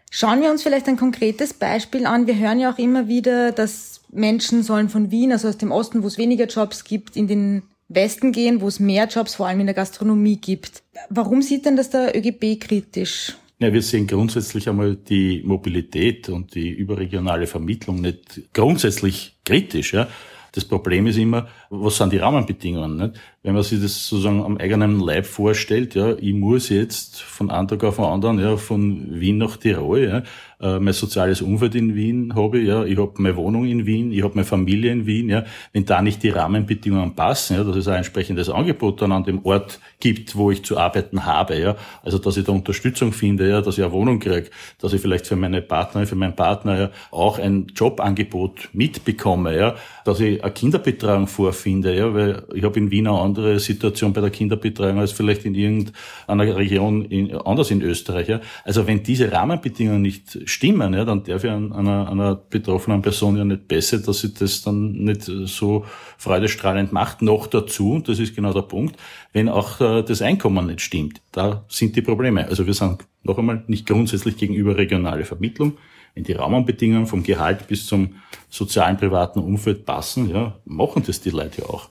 Schauen 0.10 0.42
wir 0.42 0.52
uns 0.52 0.64
vielleicht 0.64 0.88
ein 0.88 0.98
konkretes 0.98 1.54
Beispiel 1.54 2.06
an. 2.06 2.28
Wir 2.28 2.38
hören 2.38 2.60
ja 2.60 2.74
auch 2.74 2.78
immer 2.78 3.08
wieder, 3.08 3.52
dass 3.52 4.02
Menschen 4.12 4.64
sollen 4.64 4.90
von 4.90 5.10
Wien, 5.10 5.32
also 5.32 5.48
aus 5.48 5.58
dem 5.58 5.72
Osten, 5.72 6.04
wo 6.04 6.08
es 6.08 6.18
weniger 6.18 6.48
Jobs 6.48 6.84
gibt, 6.84 7.16
in 7.16 7.28
den 7.28 7.64
Westen 7.88 8.32
gehen, 8.32 8.62
wo 8.62 8.68
es 8.68 8.80
mehr 8.80 9.08
Jobs 9.08 9.36
vor 9.36 9.48
allem 9.48 9.62
in 9.62 9.68
der 9.68 9.76
Gastronomie 9.76 10.38
gibt. 10.38 10.84
Warum 11.10 11.42
sieht 11.42 11.66
denn 11.66 11.78
das 11.78 11.90
der 11.90 12.16
ÖGB 12.16 12.60
kritisch? 12.60 13.36
Ja, 13.60 13.72
wir 13.72 13.82
sehen 13.82 14.08
grundsätzlich 14.08 14.68
einmal 14.68 14.96
die 14.96 15.44
Mobilität 15.46 16.30
und 16.30 16.56
die 16.56 16.70
überregionale 16.70 17.46
Vermittlung 17.46 18.02
nicht 18.02 18.42
grundsätzlich 18.54 19.38
kritisch. 19.46 19.94
Ja. 19.94 20.08
Das 20.52 20.66
Problem 20.66 21.08
ist 21.08 21.18
immer, 21.18 21.48
was 21.70 21.98
sind 21.98 22.12
die 22.12 22.18
Rahmenbedingungen? 22.18 22.98
Nicht? 22.98 23.20
Wenn 23.44 23.56
man 23.56 23.64
sich 23.64 23.82
das 23.82 24.08
sozusagen 24.08 24.44
am 24.44 24.58
eigenen 24.58 25.00
Leib 25.00 25.26
vorstellt, 25.26 25.96
ja, 25.96 26.16
ich 26.16 26.34
muss 26.34 26.70
jetzt 26.70 27.22
von 27.22 27.50
einem 27.50 27.68
Tag 27.68 27.84
auf 27.84 27.96
den 27.96 28.06
anderen, 28.06 28.40
ja, 28.40 28.56
von 28.56 29.20
Wien 29.20 29.40
nach 29.40 29.58
Tirol, 29.58 30.04
ja, 30.04 30.24
äh, 30.62 30.80
mein 30.80 30.94
soziales 30.94 31.42
Umfeld 31.42 31.74
in 31.74 31.96
Wien 31.96 32.36
habe 32.36 32.60
ich, 32.60 32.68
ja, 32.68 32.86
ich 32.86 32.98
habe 33.00 33.14
meine 33.18 33.36
Wohnung 33.36 33.66
in 33.66 33.88
Wien, 33.88 34.12
ich 34.12 34.24
habe 34.24 34.36
meine 34.36 34.46
Familie 34.46 34.92
in 34.92 35.08
Wien, 35.08 35.30
ja, 35.30 35.44
wenn 35.74 35.86
da 35.86 36.04
nicht 36.04 36.22
die 36.22 36.30
Rahmenbedingungen 36.30 37.16
passen, 37.16 37.58
ja, 37.58 37.64
dass 37.64 37.76
es 37.76 37.88
ein 37.88 37.98
entsprechendes 37.98 38.48
Angebot 38.50 39.02
dann 39.02 39.12
an 39.12 39.24
dem 39.24 39.44
Ort 39.44 39.80
gibt, 40.00 40.36
wo 40.36 40.52
ich 40.52 40.64
zu 40.64 40.78
arbeiten 40.78 41.26
habe, 41.26 41.60
ja, 41.60 41.76
also 42.04 42.20
dass 42.20 42.38
ich 42.38 42.46
da 42.46 42.52
Unterstützung 42.52 43.12
finde, 43.12 43.50
ja, 43.50 43.62
dass 43.62 43.80
ich 43.80 43.84
eine 43.84 43.92
Wohnung 43.92 44.20
kriege, 44.20 44.52
dass 44.80 44.94
ich 44.94 45.02
vielleicht 45.02 45.26
für 45.26 45.36
meine 45.36 45.64
Partnerin, 45.64 46.08
für 46.08 46.16
meinen 46.16 46.36
Partner 46.36 46.80
ja 46.80 46.92
auch 47.10 47.40
ein 47.40 47.68
Jobangebot 47.76 48.70
mitbekomme, 48.74 49.58
ja, 49.58 49.76
dass 50.06 50.20
ich 50.20 50.44
eine 50.44 50.54
Kinderbetreuung 50.54 51.26
vorfinde, 51.26 51.96
ja, 51.96 52.14
weil 52.14 52.44
ich 52.54 52.64
habe 52.64 52.78
in 52.78 52.92
Wien 52.92 53.08
eine 53.08 53.18
andere 53.32 53.60
Situation 53.60 54.14
bei 54.14 54.22
der 54.22 54.30
Kinderbetreuung 54.30 55.00
als 55.00 55.14
vielleicht 55.14 55.46
in 55.46 55.56
irgendeiner 55.56 56.56
Region 56.56 57.06
in, 57.06 57.34
anders 57.36 57.72
in 57.72 57.82
Österreich, 57.82 58.28
ja. 58.28 58.42
Also 58.64 58.88
wenn 58.88 59.04
diese 59.04 59.32
Rahmenbedingungen 59.32 60.02
nicht 60.02 60.38
stimmen, 60.46 60.94
ja, 60.94 61.06
dann 61.06 61.24
darf 61.24 61.44
ja 61.44 61.56
einer, 61.56 62.10
einer 62.10 62.36
betroffenen 62.36 63.02
Person 63.02 63.38
ja 63.38 63.46
nicht 63.46 63.68
besser, 63.68 64.00
dass 64.00 64.20
sie 64.20 64.34
das 64.34 64.62
dann 64.62 64.92
nicht 64.92 65.24
so 65.24 65.86
freudestrahlend 66.18 66.92
macht. 66.92 67.22
Noch 67.22 67.48
dazu, 67.48 67.94
und 67.94 68.08
das 68.08 68.20
ist 68.20 68.36
genau 68.36 68.54
der 68.54 68.62
Punkt, 68.64 68.98
wenn 69.34 69.50
auch 69.50 69.80
äh, 69.80 70.04
das 70.04 70.22
Einkommen 70.22 70.68
nicht 70.68 70.82
stimmt. 70.82 71.22
Da 71.32 71.64
sind 71.68 71.96
die 71.96 72.02
Probleme. 72.02 72.48
Also 72.48 72.68
wir 72.68 72.74
sind 72.74 73.06
noch 73.24 73.38
einmal 73.38 73.64
nicht 73.68 73.88
grundsätzlich 73.88 74.38
gegenüber 74.38 74.78
regionale 74.78 75.26
Vermittlung. 75.26 75.78
Wenn 76.14 76.26
die 76.26 76.34
Rahmenbedingungen 76.34 77.08
vom 77.08 77.24
Gehalt 77.24 77.68
bis 77.68 77.86
zum 77.86 78.16
sozialen 78.50 78.98
privaten 78.98 79.40
Umfeld 79.40 79.86
passen, 79.86 80.30
ja, 80.30 80.60
machen 80.66 81.04
das 81.06 81.22
die 81.22 81.30
Leute 81.30 81.62
ja 81.62 81.70
auch. 81.70 81.90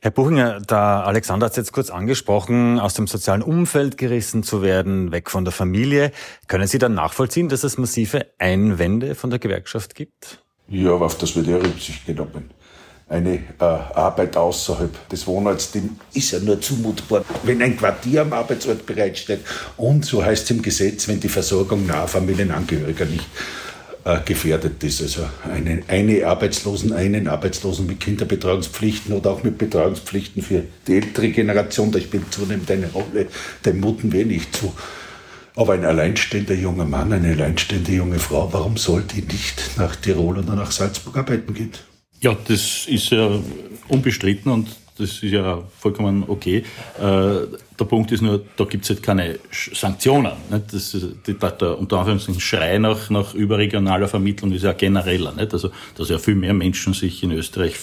Herr 0.00 0.10
Buchinger, 0.10 0.60
da 0.60 1.02
Alexander 1.02 1.46
hat 1.46 1.52
es 1.52 1.56
jetzt 1.56 1.72
kurz 1.72 1.90
angesprochen, 1.90 2.78
aus 2.78 2.94
dem 2.94 3.06
sozialen 3.06 3.42
Umfeld 3.42 3.98
gerissen 3.98 4.42
zu 4.42 4.62
werden, 4.62 5.12
weg 5.12 5.30
von 5.30 5.44
der 5.44 5.52
Familie. 5.52 6.12
Können 6.48 6.66
Sie 6.66 6.78
dann 6.78 6.94
nachvollziehen, 6.94 7.48
dass 7.48 7.64
es 7.64 7.78
massive 7.78 8.26
Einwände 8.38 9.14
von 9.14 9.30
der 9.30 9.38
Gewerkschaft 9.38 9.94
gibt? 9.94 10.42
Ja, 10.68 10.92
auf 10.92 11.18
das 11.18 11.36
wird 11.36 11.46
ja 11.46 11.56
Rücksicht 11.56 12.06
genommen. 12.06 12.50
Eine 13.08 13.34
äh, 13.34 13.64
Arbeit 13.64 14.36
außerhalb 14.36 15.08
des 15.08 15.28
Wohnorts, 15.28 15.70
dem 15.70 15.96
ist 16.12 16.32
ja 16.32 16.40
nur 16.40 16.60
zumutbar, 16.60 17.24
wenn 17.44 17.62
ein 17.62 17.76
Quartier 17.76 18.22
am 18.22 18.32
Arbeitsort 18.32 18.84
bereitsteht. 18.84 19.40
Und 19.76 20.04
so 20.04 20.24
heißt 20.24 20.44
es 20.44 20.50
im 20.50 20.60
Gesetz, 20.60 21.06
wenn 21.06 21.20
die 21.20 21.28
Versorgung 21.28 21.86
naher 21.86 22.08
Familienangehöriger 22.08 23.04
nicht 23.04 23.26
äh, 24.06 24.20
gefährdet 24.24 24.84
ist. 24.84 25.02
Also 25.02 25.26
eine, 25.52 25.82
eine 25.88 26.24
Arbeitslosen, 26.24 26.92
einen 26.92 27.26
Arbeitslosen 27.26 27.86
mit 27.86 27.98
Kinderbetreuungspflichten 27.98 29.12
oder 29.12 29.32
auch 29.32 29.42
mit 29.42 29.58
Betreuungspflichten 29.58 30.42
für 30.42 30.62
die 30.86 30.98
ältere 30.98 31.30
Generation, 31.30 31.90
da 31.90 32.00
spielt 32.00 32.32
zunehmend 32.32 32.70
eine 32.70 32.86
Rolle, 32.92 33.26
dem 33.64 33.80
muten 33.80 34.12
wir 34.12 34.24
nicht 34.24 34.54
zu. 34.54 34.72
Aber 35.56 35.72
ein 35.72 35.84
alleinstehender 35.84 36.54
junger 36.54 36.84
Mann, 36.84 37.12
eine 37.12 37.32
alleinstehende 37.32 37.90
junge 37.90 38.20
Frau, 38.20 38.48
warum 38.52 38.76
soll 38.76 39.02
die 39.02 39.22
nicht 39.22 39.72
nach 39.76 39.96
Tirol 39.96 40.38
oder 40.38 40.54
nach 40.54 40.70
Salzburg 40.70 41.16
arbeiten 41.16 41.52
gehen? 41.52 41.72
Ja, 42.20 42.36
das 42.46 42.86
ist 42.86 43.10
ja 43.10 43.40
unbestritten 43.88 44.52
und 44.52 44.68
das 44.98 45.22
ist 45.22 45.32
ja 45.32 45.62
vollkommen 45.78 46.24
okay. 46.26 46.64
Äh, 46.98 47.02
der 47.78 47.84
Punkt 47.84 48.12
ist 48.12 48.22
nur, 48.22 48.42
da 48.56 48.64
gibt 48.64 48.84
es 48.84 48.90
halt 48.90 49.02
keine 49.02 49.38
Sanktionen. 49.50 50.32
Nicht? 50.50 50.72
Das 50.72 50.94
ist, 50.94 51.06
der, 51.26 51.34
der 51.34 51.78
unter 51.78 51.98
Anführungszeichen 51.98 52.40
Schrei 52.40 52.78
nach, 52.78 53.10
nach 53.10 53.34
überregionaler 53.34 54.08
Vermittlung 54.08 54.52
ist 54.52 54.62
ja 54.62 54.72
genereller. 54.72 55.32
Nicht? 55.32 55.52
Also, 55.52 55.70
dass 55.96 56.08
ja 56.08 56.18
viel 56.18 56.34
mehr 56.34 56.54
Menschen 56.54 56.94
sich 56.94 57.22
in 57.22 57.32
Österreich 57.32 57.76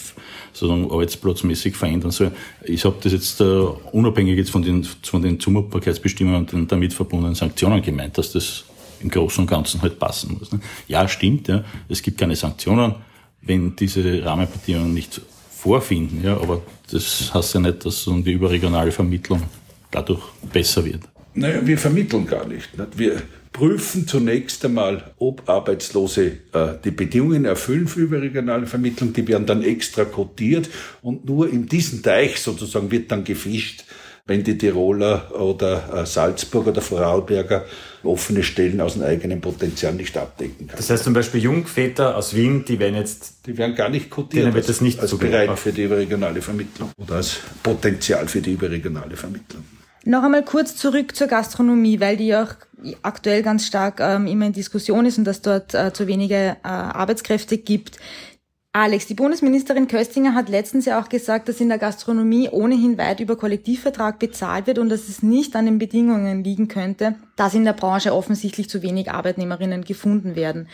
sozusagen 0.52 0.90
arbeitsplatzmäßig 0.90 1.76
verändern 1.76 2.10
sollen. 2.10 2.32
Ich 2.64 2.84
habe 2.84 2.96
das 3.00 3.12
jetzt 3.12 3.40
uh, 3.40 3.76
unabhängig 3.92 4.36
jetzt 4.36 4.50
von 4.50 4.62
den, 4.62 4.84
von 4.84 5.22
den 5.22 5.38
Zumutbarkeitsbestimmungen 5.38 6.40
und 6.40 6.52
den 6.52 6.66
damit 6.66 6.92
verbundenen 6.92 7.34
Sanktionen 7.34 7.80
gemeint, 7.82 8.18
dass 8.18 8.32
das 8.32 8.64
im 9.00 9.10
Großen 9.10 9.42
und 9.42 9.50
Ganzen 9.50 9.82
halt 9.82 9.98
passen 9.98 10.36
muss. 10.38 10.50
Nicht? 10.50 10.64
Ja, 10.88 11.06
stimmt, 11.06 11.46
ja. 11.48 11.62
es 11.88 12.02
gibt 12.02 12.18
keine 12.18 12.34
Sanktionen, 12.34 12.94
wenn 13.42 13.76
diese 13.76 14.24
Rahmenbedingungen 14.24 14.94
nicht 14.94 15.20
vorfinden. 15.64 16.22
Ja, 16.22 16.36
aber 16.36 16.60
das 16.90 17.32
heißt 17.32 17.54
ja 17.54 17.60
nicht, 17.60 17.84
dass 17.86 18.04
die 18.04 18.32
überregionale 18.32 18.92
Vermittlung 18.92 19.42
dadurch 19.90 20.22
besser 20.52 20.84
wird. 20.84 21.00
Naja, 21.34 21.66
wir 21.66 21.78
vermitteln 21.78 22.26
gar 22.26 22.46
nicht. 22.46 22.68
Wir 22.96 23.22
prüfen 23.50 24.06
zunächst 24.06 24.64
einmal, 24.64 25.14
ob 25.18 25.48
Arbeitslose 25.48 26.26
äh, 26.52 26.74
die 26.84 26.90
Bedingungen 26.90 27.46
erfüllen 27.46 27.88
für 27.88 28.00
überregionale 28.00 28.66
Vermittlung. 28.66 29.14
Die 29.14 29.26
werden 29.26 29.46
dann 29.46 29.62
extra 29.62 30.04
kodiert 30.04 30.68
und 31.00 31.24
nur 31.24 31.48
in 31.48 31.66
diesem 31.66 32.02
Teich 32.02 32.40
sozusagen 32.40 32.90
wird 32.90 33.10
dann 33.10 33.24
gefischt, 33.24 33.84
wenn 34.26 34.42
die 34.42 34.56
Tiroler 34.56 35.38
oder 35.38 36.02
äh, 36.02 36.06
Salzburger 36.06 36.70
oder 36.70 36.80
Vorarlberger 36.80 37.64
offene 38.02 38.42
Stellen 38.42 38.80
aus 38.80 38.94
dem 38.94 39.02
eigenen 39.02 39.40
Potenzial 39.40 39.92
nicht 39.94 40.16
abdecken 40.16 40.66
kann. 40.66 40.76
Das 40.76 40.88
heißt 40.88 41.04
zum 41.04 41.12
Beispiel 41.12 41.42
Jungväter 41.42 42.16
aus 42.16 42.34
Wien, 42.34 42.64
die 42.64 42.78
werden 42.78 42.96
jetzt... 42.96 43.46
Die 43.46 43.56
werden 43.58 43.74
gar 43.74 43.90
nicht 43.90 44.10
kotiert 44.10 44.54
wird 44.54 44.68
das 44.68 44.80
nicht 44.80 45.00
als, 45.00 45.12
als 45.12 45.20
bereit 45.20 45.58
für 45.58 45.72
die 45.72 45.84
überregionale 45.84 46.40
Vermittlung 46.40 46.90
oder 46.96 47.16
als 47.16 47.38
Potenzial 47.62 48.26
für 48.28 48.40
die 48.40 48.52
überregionale 48.52 49.16
Vermittlung. 49.16 49.64
Noch 50.06 50.22
einmal 50.22 50.44
kurz 50.44 50.76
zurück 50.76 51.16
zur 51.16 51.28
Gastronomie, 51.28 51.98
weil 51.98 52.18
die 52.18 52.34
auch 52.34 52.54
aktuell 53.02 53.42
ganz 53.42 53.66
stark 53.66 54.00
ähm, 54.00 54.26
immer 54.26 54.46
in 54.46 54.52
Diskussion 54.52 55.06
ist 55.06 55.16
und 55.16 55.24
dass 55.24 55.40
dort 55.40 55.74
äh, 55.74 55.92
zu 55.94 56.06
wenige 56.06 56.34
äh, 56.34 56.56
Arbeitskräfte 56.62 57.56
gibt. 57.56 57.98
Alex, 58.76 59.06
die 59.06 59.14
Bundesministerin 59.14 59.86
Köstinger 59.86 60.34
hat 60.34 60.48
letztens 60.48 60.84
ja 60.86 61.00
auch 61.00 61.08
gesagt, 61.08 61.48
dass 61.48 61.60
in 61.60 61.68
der 61.68 61.78
Gastronomie 61.78 62.48
ohnehin 62.48 62.98
weit 62.98 63.20
über 63.20 63.36
Kollektivvertrag 63.36 64.18
bezahlt 64.18 64.66
wird 64.66 64.80
und 64.80 64.88
dass 64.88 65.08
es 65.08 65.22
nicht 65.22 65.54
an 65.54 65.66
den 65.66 65.78
Bedingungen 65.78 66.42
liegen 66.42 66.66
könnte, 66.66 67.14
dass 67.36 67.54
in 67.54 67.64
der 67.64 67.72
Branche 67.72 68.12
offensichtlich 68.12 68.68
zu 68.68 68.82
wenig 68.82 69.12
Arbeitnehmerinnen 69.12 69.84
gefunden 69.84 70.34
werden. 70.34 70.66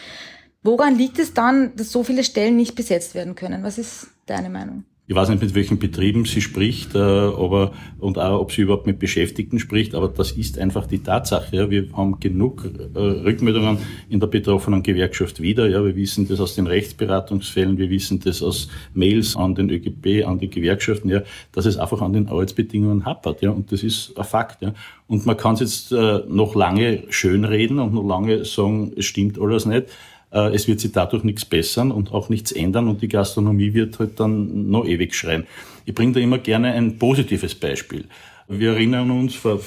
Woran 0.62 0.96
liegt 0.96 1.18
es 1.18 1.34
dann, 1.34 1.76
dass 1.76 1.92
so 1.92 2.02
viele 2.02 2.24
Stellen 2.24 2.56
nicht 2.56 2.74
besetzt 2.74 3.14
werden 3.14 3.34
können? 3.34 3.64
Was 3.64 3.76
ist 3.76 4.06
deine 4.24 4.48
Meinung? 4.48 4.84
Ich 5.10 5.16
weiß 5.16 5.28
nicht, 5.28 5.42
mit 5.42 5.56
welchen 5.56 5.80
Betrieben 5.80 6.24
sie 6.24 6.40
spricht, 6.40 6.94
äh, 6.94 6.98
aber, 6.98 7.72
und 7.98 8.16
auch, 8.16 8.42
ob 8.42 8.52
sie 8.52 8.62
überhaupt 8.62 8.86
mit 8.86 9.00
Beschäftigten 9.00 9.58
spricht, 9.58 9.96
aber 9.96 10.06
das 10.06 10.30
ist 10.30 10.56
einfach 10.56 10.86
die 10.86 11.00
Tatsache. 11.00 11.56
Ja. 11.56 11.68
Wir 11.68 11.88
haben 11.94 12.20
genug 12.20 12.64
äh, 12.94 12.96
Rückmeldungen 12.96 13.78
in 14.08 14.20
der 14.20 14.28
betroffenen 14.28 14.84
Gewerkschaft 14.84 15.42
wieder. 15.42 15.68
Ja. 15.68 15.84
Wir 15.84 15.96
wissen 15.96 16.28
das 16.28 16.38
aus 16.38 16.54
den 16.54 16.68
Rechtsberatungsfällen, 16.68 17.76
wir 17.76 17.90
wissen 17.90 18.20
das 18.20 18.40
aus 18.40 18.68
Mails 18.94 19.34
an 19.34 19.56
den 19.56 19.68
ÖGB, 19.68 20.24
an 20.24 20.38
die 20.38 20.48
Gewerkschaften, 20.48 21.10
ja, 21.10 21.22
dass 21.50 21.66
es 21.66 21.76
einfach 21.76 22.02
an 22.02 22.12
den 22.12 22.28
Arbeitsbedingungen 22.28 23.04
hapert. 23.04 23.42
Ja. 23.42 23.50
Und 23.50 23.72
das 23.72 23.82
ist 23.82 24.16
ein 24.16 24.22
Fakt. 24.22 24.62
Ja. 24.62 24.74
Und 25.08 25.26
man 25.26 25.36
kann 25.36 25.54
es 25.54 25.60
jetzt 25.60 25.90
äh, 25.90 26.20
noch 26.28 26.54
lange 26.54 27.02
schönreden 27.08 27.80
und 27.80 27.94
noch 27.94 28.06
lange 28.06 28.44
sagen, 28.44 28.92
es 28.96 29.06
stimmt 29.06 29.40
alles 29.40 29.66
nicht. 29.66 29.86
Äh, 30.32 30.54
es 30.54 30.68
wird 30.68 30.80
sich 30.80 30.92
dadurch 30.92 31.24
nichts 31.24 31.44
bessern 31.44 31.90
und 31.90 32.12
auch 32.12 32.28
nichts 32.28 32.52
ändern 32.52 32.88
und 32.88 33.02
die 33.02 33.08
Gastronomie 33.08 33.74
wird 33.74 33.98
halt 33.98 34.20
dann 34.20 34.70
noch 34.70 34.84
ewig 34.84 35.14
schreien. 35.14 35.46
Ich 35.84 35.94
bringe 35.94 36.12
da 36.12 36.20
immer 36.20 36.38
gerne 36.38 36.72
ein 36.72 36.98
positives 36.98 37.54
Beispiel. 37.54 38.04
Wir 38.48 38.72
erinnern 38.72 39.10
uns, 39.10 39.34
vor 39.34 39.60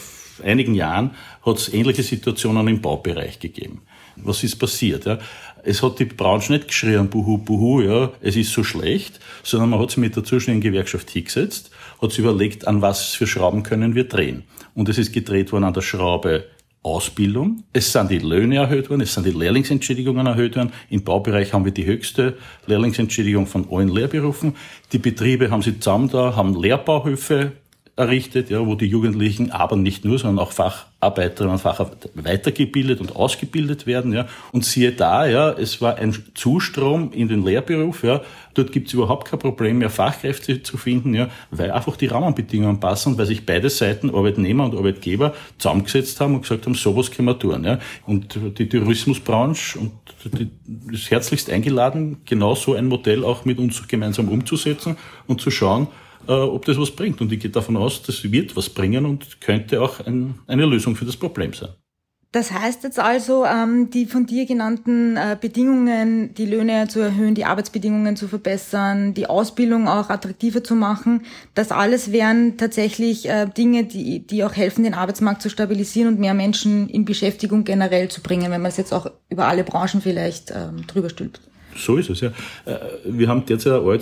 einigen 0.44 0.76
Jahren 0.76 1.12
hat 1.46 1.58
es 1.58 1.74
ähnliche 1.74 2.04
Situationen 2.04 2.68
im 2.68 2.82
Baubereich 2.82 3.40
gegeben. 3.40 3.82
Was 4.16 4.44
ist 4.44 4.58
passiert? 4.58 5.06
Ja? 5.06 5.20
Es 5.64 5.82
hat 5.82 6.00
die 6.00 6.06
Branche 6.06 6.52
nicht 6.52 6.68
geschrien, 6.68 7.10
buhu, 7.10 7.38
buhu, 7.38 7.82
ja, 7.82 8.12
es 8.22 8.36
ist 8.36 8.52
so 8.52 8.64
schlecht, 8.64 9.20
sondern 9.44 9.70
man 9.70 9.80
hat 9.80 9.92
sich 9.92 9.98
mit 9.98 10.16
der 10.16 10.24
zuständigen 10.24 10.72
Gewerkschaft 10.72 11.10
hingesetzt, 11.10 11.72
hat 12.02 12.12
sich 12.12 12.20
überlegt, 12.20 12.68
an 12.68 12.82
was 12.82 13.16
für 13.16 13.28
Schrauben 13.28 13.64
können 13.64 13.96
wir 13.96 14.04
drehen. 14.04 14.44
Und 14.76 14.90
es 14.90 14.98
ist 14.98 15.14
gedreht 15.14 15.52
worden 15.52 15.64
an 15.64 15.74
der 15.74 15.82
Schraube 15.82 16.46
Ausbildung. 16.84 17.64
Es 17.74 17.92
sind 17.92 18.12
die 18.12 18.20
Löhne 18.20 18.58
erhöht 18.58 18.90
worden, 18.90 19.02
es 19.02 19.14
sind 19.14 19.26
die 19.26 19.32
Lehrlingsentschädigungen 19.32 20.28
erhöht 20.28 20.58
worden. 20.58 20.72
Im 20.90 21.04
Baubereich 21.04 21.54
haben 21.54 21.66
wir 21.66 21.72
die 21.72 21.86
höchste 21.86 22.38
Lehrlingsentschädigung 22.68 23.48
von 23.48 23.68
allen 23.72 23.88
Lehrberufen. 23.88 24.56
Die 24.92 25.00
Betriebe 25.00 25.50
haben 25.50 25.62
sich 25.62 25.80
zusammen 25.80 26.10
da, 26.10 26.36
haben 26.36 26.62
Lehrbauhöfe 26.62 27.54
errichtet, 27.96 28.50
ja, 28.50 28.66
wo 28.66 28.74
die 28.74 28.88
Jugendlichen 28.88 29.52
aber 29.52 29.76
nicht 29.76 30.04
nur, 30.04 30.18
sondern 30.18 30.44
auch 30.44 30.52
Facharbeiterinnen 30.52 31.54
und 31.54 31.62
Facharbeiter 31.62 32.10
weitergebildet 32.16 33.00
und 33.00 33.16
ausgebildet 33.16 33.86
werden. 33.86 34.14
Ja. 34.14 34.28
Und 34.52 34.66
siehe 34.66 34.94
da, 34.94 35.28
ja, 35.28 35.52
es 35.52 35.80
war 35.80 35.98
ein 35.98 36.16
Zustrom 36.34 37.12
in 37.12 37.28
den 37.28 37.46
Lehrberuf. 37.46 38.04
Ja. 38.04 38.22
Dort 38.56 38.72
gibt 38.72 38.88
es 38.88 38.96
überhaupt 38.96 39.28
kein 39.28 39.38
Problem 39.38 39.78
mehr, 39.78 39.92
Fachkräfte 39.92 40.64
zu 40.64 40.78
finden, 40.78 41.14
ja, 41.14 41.30
weil 41.52 41.70
einfach 41.70 41.96
die 41.96 42.08
Rahmenbedingungen 42.08 42.80
passen, 42.80 43.16
weil 43.18 43.28
sich 43.28 43.46
beide 43.46 43.70
Seiten, 43.70 44.10
Arbeitnehmer 44.10 44.66
und 44.66 44.76
Arbeitgeber, 44.76 45.36
zusammengesetzt 45.60 46.20
haben 46.20 46.34
und 46.34 46.42
gesagt 46.42 46.66
haben, 46.66 46.74
sowas 46.74 47.12
können 47.12 47.28
wir 47.28 47.38
tun. 47.38 47.64
Ja. 47.64 47.78
Und 48.08 48.40
die 48.58 48.68
Tourismusbranche 48.68 49.78
und 49.78 49.92
die 50.26 50.50
ist 50.92 51.12
herzlichst 51.12 51.50
eingeladen, 51.52 52.18
genau 52.26 52.56
so 52.56 52.74
ein 52.74 52.88
Modell 52.88 53.24
auch 53.24 53.46
mit 53.46 53.60
uns 53.60 53.88
gemeinsam 53.88 54.30
umzusetzen 54.30 54.98
und 55.28 55.42
zu 55.42 55.52
schauen, 55.52 55.88
ob 56.32 56.66
das 56.66 56.78
was 56.78 56.92
bringt. 56.92 57.22
Und 57.22 57.32
ich 57.32 57.40
gehe 57.40 57.52
davon 57.52 57.78
aus, 57.78 58.04
das 58.04 58.32
wird 58.32 58.56
was 58.56 58.70
bringen 58.70 59.06
und 59.06 59.42
könnte 59.42 59.82
auch 59.82 60.00
ein, 60.06 60.36
eine 60.48 60.66
Lösung 60.66 60.96
für 60.96 61.06
das 61.06 61.18
Problem 61.18 61.54
sein. 61.54 61.70
Das 62.34 62.52
heißt 62.52 62.84
jetzt 62.84 63.00
also, 63.00 63.46
ähm, 63.46 63.92
die 63.92 64.08
von 64.08 64.26
dir 64.26 64.48
genannten 64.48 65.18
äh, 65.18 65.38
Bedingungen, 65.40 66.34
die 66.34 66.48
Löhne 66.48 66.88
zu 66.88 67.00
erhöhen, 67.00 67.36
die 67.36 67.46
Arbeitsbedingungen 67.46 68.16
zu 68.16 68.28
verbessern, 68.28 69.14
die 69.14 69.28
Ausbildung 69.28 69.88
auch 69.88 70.10
attraktiver 70.10 70.64
zu 70.64 70.74
machen, 70.74 71.22
das 71.54 71.72
alles 71.72 72.12
wären 72.12 72.58
tatsächlich 72.58 73.30
äh, 73.30 73.46
Dinge, 73.46 73.84
die, 73.84 74.26
die 74.26 74.44
auch 74.44 74.56
helfen, 74.56 74.84
den 74.84 74.96
Arbeitsmarkt 74.96 75.44
zu 75.44 75.52
stabilisieren 75.52 76.08
und 76.08 76.20
mehr 76.20 76.34
Menschen 76.34 76.90
in 76.90 77.06
Beschäftigung 77.06 77.66
generell 77.66 78.10
zu 78.10 78.24
bringen, 78.24 78.52
wenn 78.52 78.64
man 78.64 78.70
es 78.72 78.78
jetzt 78.78 78.94
auch 78.94 79.12
über 79.30 79.48
alle 79.48 79.64
Branchen 79.64 80.02
vielleicht 80.02 80.50
ähm, 80.50 80.88
drüber 80.88 81.12
stülpt. 81.12 81.40
So 81.76 81.98
ist 81.98 82.10
es, 82.10 82.22
ja. 82.22 82.30
Äh, 82.66 82.78
wir 83.06 83.28
haben 83.28 83.46
derzeit 83.46 83.82
eine 83.82 84.00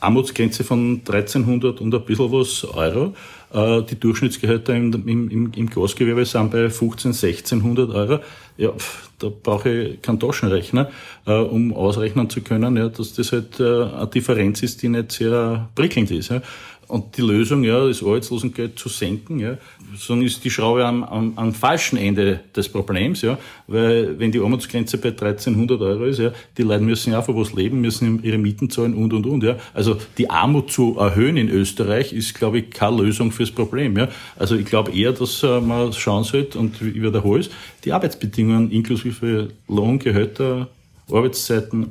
Armutsgrenze 0.00 0.64
von 0.64 1.00
1300 1.06 1.80
und 1.80 1.94
ein 1.94 2.04
bisschen 2.04 2.32
was 2.32 2.64
Euro. 2.64 3.14
Äh, 3.52 3.82
die 3.82 3.98
Durchschnittsgehälter 3.98 4.74
im, 4.74 4.92
im, 5.06 5.52
im 5.54 5.70
Großgewerbe 5.70 6.24
sind 6.24 6.50
bei 6.50 6.68
15, 6.68 7.12
1600 7.12 7.90
Euro. 7.90 8.20
Ja, 8.56 8.72
da 9.18 9.28
brauche 9.42 9.70
ich 9.70 10.02
keinen 10.02 10.20
Taschenrechner, 10.20 10.90
äh, 11.26 11.32
um 11.32 11.72
ausrechnen 11.72 12.28
zu 12.28 12.42
können, 12.42 12.76
ja, 12.76 12.88
dass 12.88 13.14
das 13.14 13.32
halt 13.32 13.60
eine 13.60 14.08
Differenz 14.12 14.62
ist, 14.62 14.82
die 14.82 14.88
nicht 14.88 15.12
sehr 15.12 15.68
prickelnd 15.74 16.10
ist. 16.10 16.30
Ja. 16.30 16.42
Und 16.88 17.16
die 17.16 17.22
Lösung, 17.22 17.64
ja, 17.64 17.86
das 17.86 18.02
Arbeitslosengeld 18.02 18.78
zu 18.78 18.88
senken, 18.88 19.40
ja, 19.40 19.58
sagen, 19.96 20.22
ist 20.22 20.44
die 20.44 20.50
Schraube 20.50 20.84
am, 20.84 21.02
am, 21.02 21.32
am 21.36 21.52
falschen 21.52 21.96
Ende 21.96 22.40
des 22.54 22.68
Problems, 22.68 23.22
ja, 23.22 23.38
weil 23.66 24.18
wenn 24.18 24.30
die 24.30 24.38
Armutsgrenze 24.38 24.98
bei 24.98 25.08
1300 25.08 25.80
Euro 25.80 26.04
ist, 26.04 26.20
ja, 26.20 26.32
die 26.56 26.62
Leute 26.62 26.84
müssen 26.84 27.12
ja 27.12 27.22
von 27.22 27.36
was 27.36 27.52
leben, 27.54 27.80
müssen 27.80 28.22
ihre 28.22 28.38
Mieten 28.38 28.70
zahlen 28.70 28.94
und 28.94 29.12
und 29.12 29.26
und, 29.26 29.42
ja. 29.42 29.56
Also 29.74 29.96
die 30.16 30.30
Armut 30.30 30.70
zu 30.70 30.96
erhöhen 30.96 31.36
in 31.36 31.48
Österreich 31.48 32.12
ist, 32.12 32.34
glaube 32.34 32.58
ich, 32.60 32.70
keine 32.70 33.02
Lösung 33.02 33.32
fürs 33.32 33.50
Problem, 33.50 33.96
ja. 33.96 34.08
Also 34.36 34.54
ich 34.54 34.66
glaube 34.66 34.92
eher, 34.92 35.12
dass 35.12 35.42
äh, 35.42 35.60
man 35.60 35.92
schauen 35.92 36.22
sollte 36.22 36.58
und 36.58 36.80
ich 36.80 37.02
wiederhole 37.02 37.40
es, 37.40 37.50
die 37.84 37.92
Arbeitsbedingungen 37.92 38.70
inklusive 38.70 39.48
Lohn, 39.66 39.98
Gehälter, 39.98 40.68
Arbeitszeiten 41.10 41.90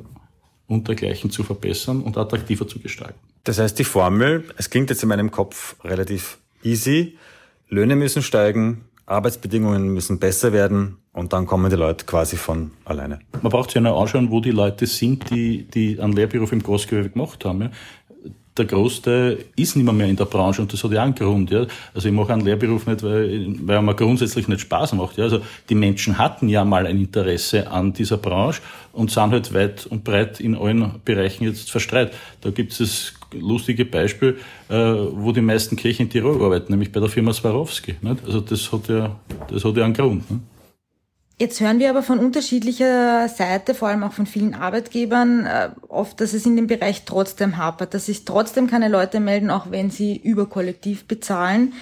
und 0.68 0.88
dergleichen 0.88 1.30
zu 1.30 1.42
verbessern 1.42 2.00
und 2.00 2.16
attraktiver 2.16 2.66
zu 2.66 2.78
gestalten. 2.78 3.25
Das 3.46 3.60
heißt, 3.60 3.78
die 3.78 3.84
Formel, 3.84 4.42
es 4.56 4.70
klingt 4.70 4.90
jetzt 4.90 5.04
in 5.04 5.08
meinem 5.08 5.30
Kopf 5.30 5.76
relativ 5.84 6.38
easy, 6.64 7.16
Löhne 7.68 7.94
müssen 7.94 8.20
steigen, 8.20 8.86
Arbeitsbedingungen 9.06 9.94
müssen 9.94 10.18
besser 10.18 10.52
werden 10.52 10.96
und 11.12 11.32
dann 11.32 11.46
kommen 11.46 11.70
die 11.70 11.76
Leute 11.76 12.06
quasi 12.06 12.36
von 12.36 12.72
alleine. 12.84 13.20
Man 13.40 13.52
braucht 13.52 13.70
sich 13.70 13.76
ja 13.76 13.82
nur 13.82 14.00
anschauen, 14.00 14.32
wo 14.32 14.40
die 14.40 14.50
Leute 14.50 14.86
sind, 14.86 15.30
die, 15.30 15.62
die 15.62 16.00
einen 16.00 16.14
Lehrberuf 16.14 16.50
im 16.50 16.60
Großgewerbe 16.60 17.10
gemacht 17.10 17.44
haben. 17.44 17.62
Ja 17.62 17.70
der 18.58 18.64
Großteil 18.64 19.44
ist 19.56 19.76
nicht 19.76 19.84
mehr, 19.84 19.92
mehr 19.92 20.06
in 20.06 20.16
der 20.16 20.24
Branche 20.24 20.62
und 20.62 20.72
das 20.72 20.82
hat 20.82 20.92
ja 20.92 21.02
einen 21.02 21.14
Grund. 21.14 21.50
Ja. 21.50 21.66
Also 21.94 22.08
ich 22.08 22.14
mache 22.14 22.32
einen 22.32 22.44
Lehrberuf 22.44 22.86
nicht, 22.86 23.02
weil, 23.02 23.54
weil 23.62 23.82
mir 23.82 23.94
grundsätzlich 23.94 24.48
nicht 24.48 24.60
Spaß 24.60 24.94
macht. 24.94 25.16
Ja. 25.18 25.24
Also 25.24 25.40
die 25.68 25.74
Menschen 25.74 26.18
hatten 26.18 26.48
ja 26.48 26.64
mal 26.64 26.86
ein 26.86 26.98
Interesse 26.98 27.70
an 27.70 27.92
dieser 27.92 28.16
Branche 28.16 28.62
und 28.92 29.10
sind 29.10 29.30
halt 29.30 29.52
weit 29.54 29.86
und 29.86 30.04
breit 30.04 30.40
in 30.40 30.56
allen 30.56 30.92
Bereichen 31.04 31.44
jetzt 31.44 31.70
verstreut. 31.70 32.10
Da 32.40 32.50
gibt 32.50 32.72
es 32.72 32.78
das 32.78 33.14
lustige 33.32 33.84
Beispiel, 33.84 34.38
äh, 34.68 34.74
wo 34.74 35.32
die 35.32 35.40
meisten 35.40 35.76
Kirchen 35.76 36.02
in 36.06 36.10
Tirol 36.10 36.42
arbeiten, 36.42 36.72
nämlich 36.72 36.92
bei 36.92 37.00
der 37.00 37.08
Firma 37.08 37.32
Swarovski. 37.32 37.96
Nicht? 38.00 38.24
Also 38.26 38.40
das 38.40 38.72
hat 38.72 38.88
ja, 38.88 39.16
das 39.50 39.64
hat 39.64 39.76
ja 39.76 39.84
einen 39.84 39.94
Grund. 39.94 40.30
Nicht? 40.30 40.42
Jetzt 41.38 41.60
hören 41.60 41.78
wir 41.78 41.90
aber 41.90 42.02
von 42.02 42.18
unterschiedlicher 42.18 43.28
Seite, 43.28 43.74
vor 43.74 43.88
allem 43.88 44.02
auch 44.04 44.14
von 44.14 44.24
vielen 44.24 44.54
Arbeitgebern, 44.54 45.44
äh, 45.44 45.70
oft, 45.88 46.18
dass 46.22 46.32
es 46.32 46.46
in 46.46 46.56
dem 46.56 46.66
Bereich 46.66 47.04
trotzdem 47.04 47.58
hapert, 47.58 47.92
dass 47.92 48.06
sich 48.06 48.24
trotzdem 48.24 48.68
keine 48.68 48.88
Leute 48.88 49.20
melden, 49.20 49.50
auch 49.50 49.70
wenn 49.70 49.90
sie 49.90 50.16
überkollektiv 50.16 51.06
bezahlen. 51.06 51.74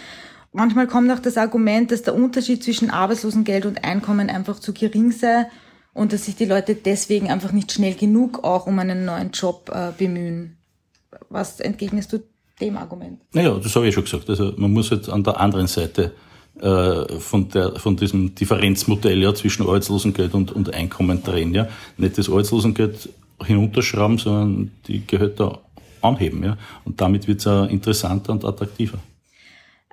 Manchmal 0.52 0.88
kommt 0.88 1.11
auch 1.12 1.20
das 1.20 1.37
Argument, 1.37 1.92
dass 1.92 2.02
der 2.02 2.16
Unterschied 2.16 2.64
zwischen 2.64 2.90
Arbeitslosengeld 2.90 3.64
und 3.66 3.84
Einkommen 3.84 4.28
einfach 4.28 4.58
zu 4.58 4.73
gering 4.73 5.12
sei 5.12 5.46
und 5.92 6.12
dass 6.12 6.25
sich 6.25 6.34
die 6.34 6.46
Leute 6.46 6.75
deswegen 6.75 7.30
einfach 7.30 7.52
nicht 7.52 7.70
schnell 7.70 7.94
genug 7.94 8.42
auch 8.42 8.66
um 8.66 8.78
einen 8.80 9.04
neuen 9.04 9.30
Job 9.30 9.70
äh, 9.73 9.92
bemühen. 9.96 10.56
Was 11.28 11.61
entgegnest 11.61 12.12
du 12.12 12.18
dem 12.61 12.76
Argument? 12.76 13.20
Naja, 13.32 13.56
das 13.56 13.75
habe 13.76 13.87
ich 13.87 13.94
schon 13.94 14.04
gesagt. 14.04 14.28
Also 14.28 14.52
man 14.56 14.73
muss 14.73 14.90
jetzt 14.90 15.08
an 15.08 15.23
der 15.23 15.38
anderen 15.38 15.68
Seite 15.68 16.12
äh, 16.61 17.18
von, 17.18 17.49
der, 17.49 17.76
von 17.76 17.96
diesem 17.96 18.34
Differenzmodell 18.34 19.20
ja, 19.23 19.34
zwischen 19.34 19.66
Arbeitslosengeld 19.66 20.34
und, 20.34 20.52
und 20.52 20.73
Einkommen 20.73 21.23
drehen. 21.23 21.52
Ja. 21.52 21.68
Nicht 21.96 22.16
das 22.16 22.28
Arbeitslosengeld 22.28 23.08
hinunterschrauben, 23.44 24.18
sondern 24.18 24.70
die 24.87 25.04
Gehälter 25.06 25.61
anheben. 26.00 26.44
Ja. 26.44 26.56
Und 26.84 27.00
damit 27.00 27.26
wird 27.26 27.44
es 27.44 27.70
interessanter 27.70 28.32
und 28.32 28.44
attraktiver. 28.44 28.99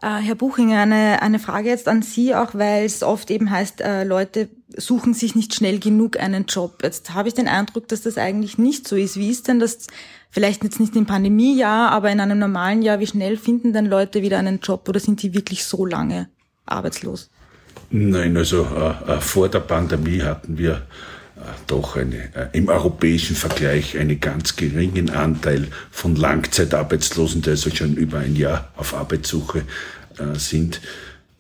Äh, 0.02 0.18
Herr 0.18 0.36
Buchinger, 0.36 0.82
eine, 0.82 1.22
eine 1.22 1.40
Frage 1.40 1.70
jetzt 1.70 1.88
an 1.88 2.04
Sie, 2.04 2.36
auch 2.36 2.54
weil 2.54 2.86
es 2.86 3.04
oft 3.04 3.32
eben 3.32 3.50
heißt, 3.50 3.82
äh, 3.82 4.04
Leute 4.04 4.50
suchen 4.78 5.14
sich 5.14 5.36
nicht 5.36 5.54
schnell 5.54 5.80
genug 5.80 6.20
einen 6.20 6.46
Job. 6.46 6.80
Jetzt 6.84 7.14
habe 7.14 7.28
ich 7.28 7.34
den 7.34 7.48
Eindruck, 7.48 7.88
dass 7.88 8.02
das 8.02 8.18
eigentlich 8.18 8.58
nicht 8.58 8.88
so 8.88 8.96
ist. 8.96 9.18
Wie 9.18 9.30
ist 9.30 9.48
denn 9.48 9.60
das, 9.60 9.88
vielleicht 10.30 10.64
jetzt 10.64 10.80
nicht 10.80 10.96
im 10.96 11.06
Pandemiejahr, 11.06 11.92
aber 11.92 12.12
in 12.12 12.20
einem 12.20 12.40
normalen 12.40 12.82
Jahr, 12.82 13.00
wie 13.00 13.08
schnell 13.08 13.38
finden 13.38 13.74
denn 13.74 13.86
Leute 13.86 14.22
wieder 14.22 14.40
einen 14.40 14.60
Job 14.60 14.88
oder 14.88 15.00
sind 15.00 15.22
die 15.22 15.34
wirklich 15.34 15.66
so 15.66 15.86
lange 15.86 16.30
arbeitslos? 16.66 17.30
Nein, 17.90 18.38
also 18.38 18.66
äh, 18.66 19.14
äh, 19.14 19.22
vor 19.22 19.50
der 19.50 19.60
Pandemie 19.60 20.22
hatten 20.22 20.58
wir 20.58 20.74
äh, 21.36 21.40
doch 21.68 21.98
eine, 21.98 22.34
äh, 22.36 22.48
im 22.54 22.70
europäischen 22.70 23.36
Vergleich 23.36 23.98
einen 23.98 24.20
ganz 24.20 24.56
geringen 24.56 25.10
Anteil 25.10 25.68
von 25.92 26.16
Langzeitarbeitslosen, 26.16 27.42
die 27.42 27.50
also 27.52 27.70
schon 27.70 27.96
über 27.96 28.20
ein 28.20 28.36
Jahr 28.36 28.72
auf 28.78 28.94
Arbeitssuche 28.94 29.64
äh, 30.18 30.38
sind. 30.38 30.82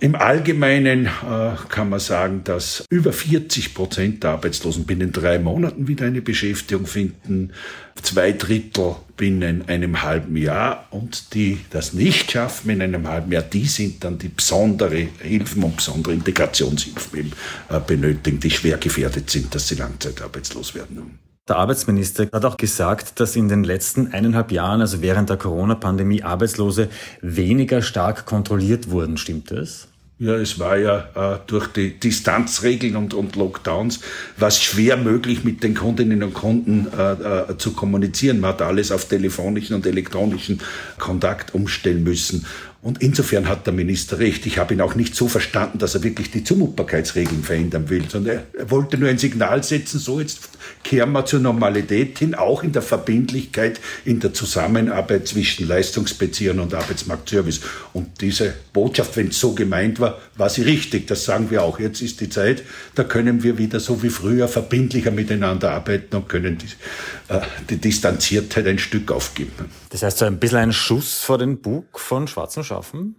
Im 0.01 0.15
Allgemeinen 0.15 1.05
äh, 1.05 1.51
kann 1.69 1.89
man 1.89 1.99
sagen, 1.99 2.43
dass 2.43 2.83
über 2.89 3.13
40 3.13 3.75
Prozent 3.75 4.23
der 4.23 4.31
Arbeitslosen 4.31 4.87
binnen 4.87 5.11
drei 5.11 5.37
Monaten 5.37 5.87
wieder 5.87 6.07
eine 6.07 6.23
Beschäftigung 6.23 6.87
finden, 6.87 7.53
zwei 8.01 8.31
Drittel 8.31 8.95
binnen 9.15 9.69
einem 9.69 10.01
halben 10.01 10.37
Jahr 10.37 10.87
und 10.89 11.35
die 11.35 11.59
das 11.69 11.93
nicht 11.93 12.31
schaffen 12.31 12.71
in 12.71 12.81
einem 12.81 13.07
halben 13.07 13.31
Jahr, 13.31 13.43
die 13.43 13.65
sind 13.65 14.03
dann 14.03 14.17
die 14.17 14.29
besondere 14.29 15.07
Hilfen 15.19 15.61
und 15.61 15.75
besondere 15.75 16.15
Integrationshilfen 16.15 17.31
äh, 17.69 17.79
benötigen, 17.79 18.39
die 18.39 18.49
schwer 18.49 18.79
gefährdet 18.79 19.29
sind, 19.29 19.53
dass 19.53 19.67
sie 19.67 19.75
langzeitarbeitslos 19.75 20.73
werden. 20.73 21.19
Der 21.47 21.57
Arbeitsminister 21.57 22.29
hat 22.31 22.45
auch 22.45 22.57
gesagt, 22.57 23.19
dass 23.19 23.35
in 23.35 23.49
den 23.49 23.63
letzten 23.63 24.13
eineinhalb 24.13 24.51
Jahren, 24.51 24.79
also 24.79 25.01
während 25.01 25.29
der 25.29 25.37
Corona-Pandemie, 25.37 26.21
Arbeitslose 26.21 26.87
weniger 27.21 27.81
stark 27.81 28.25
kontrolliert 28.27 28.91
wurden. 28.91 29.17
Stimmt 29.17 29.49
das? 29.49 29.87
Ja, 30.19 30.35
es 30.35 30.59
war 30.59 30.77
ja 30.77 31.09
äh, 31.15 31.39
durch 31.47 31.65
die 31.69 31.99
Distanzregeln 31.99 32.95
und, 32.95 33.15
und 33.15 33.35
Lockdowns 33.35 34.01
was 34.37 34.61
schwer 34.61 34.95
möglich, 34.95 35.43
mit 35.43 35.63
den 35.63 35.73
Kundinnen 35.73 36.21
und 36.21 36.35
Kunden 36.35 36.85
äh, 36.95 37.13
äh, 37.13 37.57
zu 37.57 37.73
kommunizieren. 37.73 38.39
Man 38.39 38.51
hat 38.51 38.61
alles 38.61 38.91
auf 38.91 39.05
telefonischen 39.05 39.75
und 39.75 39.87
elektronischen 39.87 40.61
Kontakt 40.99 41.55
umstellen 41.55 42.03
müssen. 42.03 42.45
Und 42.83 43.03
insofern 43.03 43.47
hat 43.47 43.67
der 43.67 43.73
Minister 43.73 44.17
recht. 44.17 44.47
Ich 44.47 44.57
habe 44.57 44.73
ihn 44.73 44.81
auch 44.81 44.95
nicht 44.95 45.15
so 45.15 45.27
verstanden, 45.27 45.77
dass 45.77 45.93
er 45.93 46.01
wirklich 46.01 46.31
die 46.31 46.43
Zumutbarkeitsregeln 46.43 47.43
verändern 47.43 47.89
will, 47.89 48.09
sondern 48.09 48.39
er 48.57 48.71
wollte 48.71 48.97
nur 48.97 49.07
ein 49.07 49.19
Signal 49.19 49.63
setzen, 49.63 49.99
so 49.99 50.19
jetzt 50.19 50.49
kehren 50.83 51.11
wir 51.11 51.25
zur 51.25 51.41
Normalität 51.41 52.17
hin, 52.17 52.33
auch 52.33 52.63
in 52.63 52.71
der 52.71 52.81
Verbindlichkeit, 52.81 53.79
in 54.03 54.19
der 54.19 54.33
Zusammenarbeit 54.33 55.27
zwischen 55.27 55.67
Leistungsbeziehern 55.67 56.59
und 56.59 56.73
Arbeitsmarktservice. 56.73 57.61
Und 57.93 58.19
diese 58.19 58.55
Botschaft, 58.73 59.15
wenn 59.15 59.27
es 59.27 59.39
so 59.39 59.53
gemeint 59.53 59.99
war, 59.99 60.17
war 60.35 60.49
sie 60.49 60.63
richtig. 60.63 61.05
Das 61.05 61.23
sagen 61.23 61.51
wir 61.51 61.61
auch. 61.61 61.79
Jetzt 61.79 62.01
ist 62.01 62.19
die 62.19 62.29
Zeit, 62.29 62.63
da 62.95 63.03
können 63.03 63.43
wir 63.43 63.59
wieder 63.59 63.79
so 63.79 64.01
wie 64.01 64.09
früher 64.09 64.47
verbindlicher 64.47 65.11
miteinander 65.11 65.71
arbeiten 65.71 66.15
und 66.15 66.27
können 66.27 66.57
die, 66.57 67.33
äh, 67.33 67.41
die 67.69 67.77
Distanziertheit 67.77 68.65
ein 68.65 68.79
Stück 68.79 69.11
aufgeben. 69.11 69.69
Das 69.91 70.03
heißt 70.03 70.19
so 70.19 70.25
ein 70.25 70.39
bisschen 70.39 70.57
ein 70.57 70.73
Schuss 70.73 71.19
vor 71.19 71.37
den 71.37 71.61
Bug 71.61 71.99
von 71.99 72.27
schwarzen 72.27 72.63
Schafen? 72.71 73.15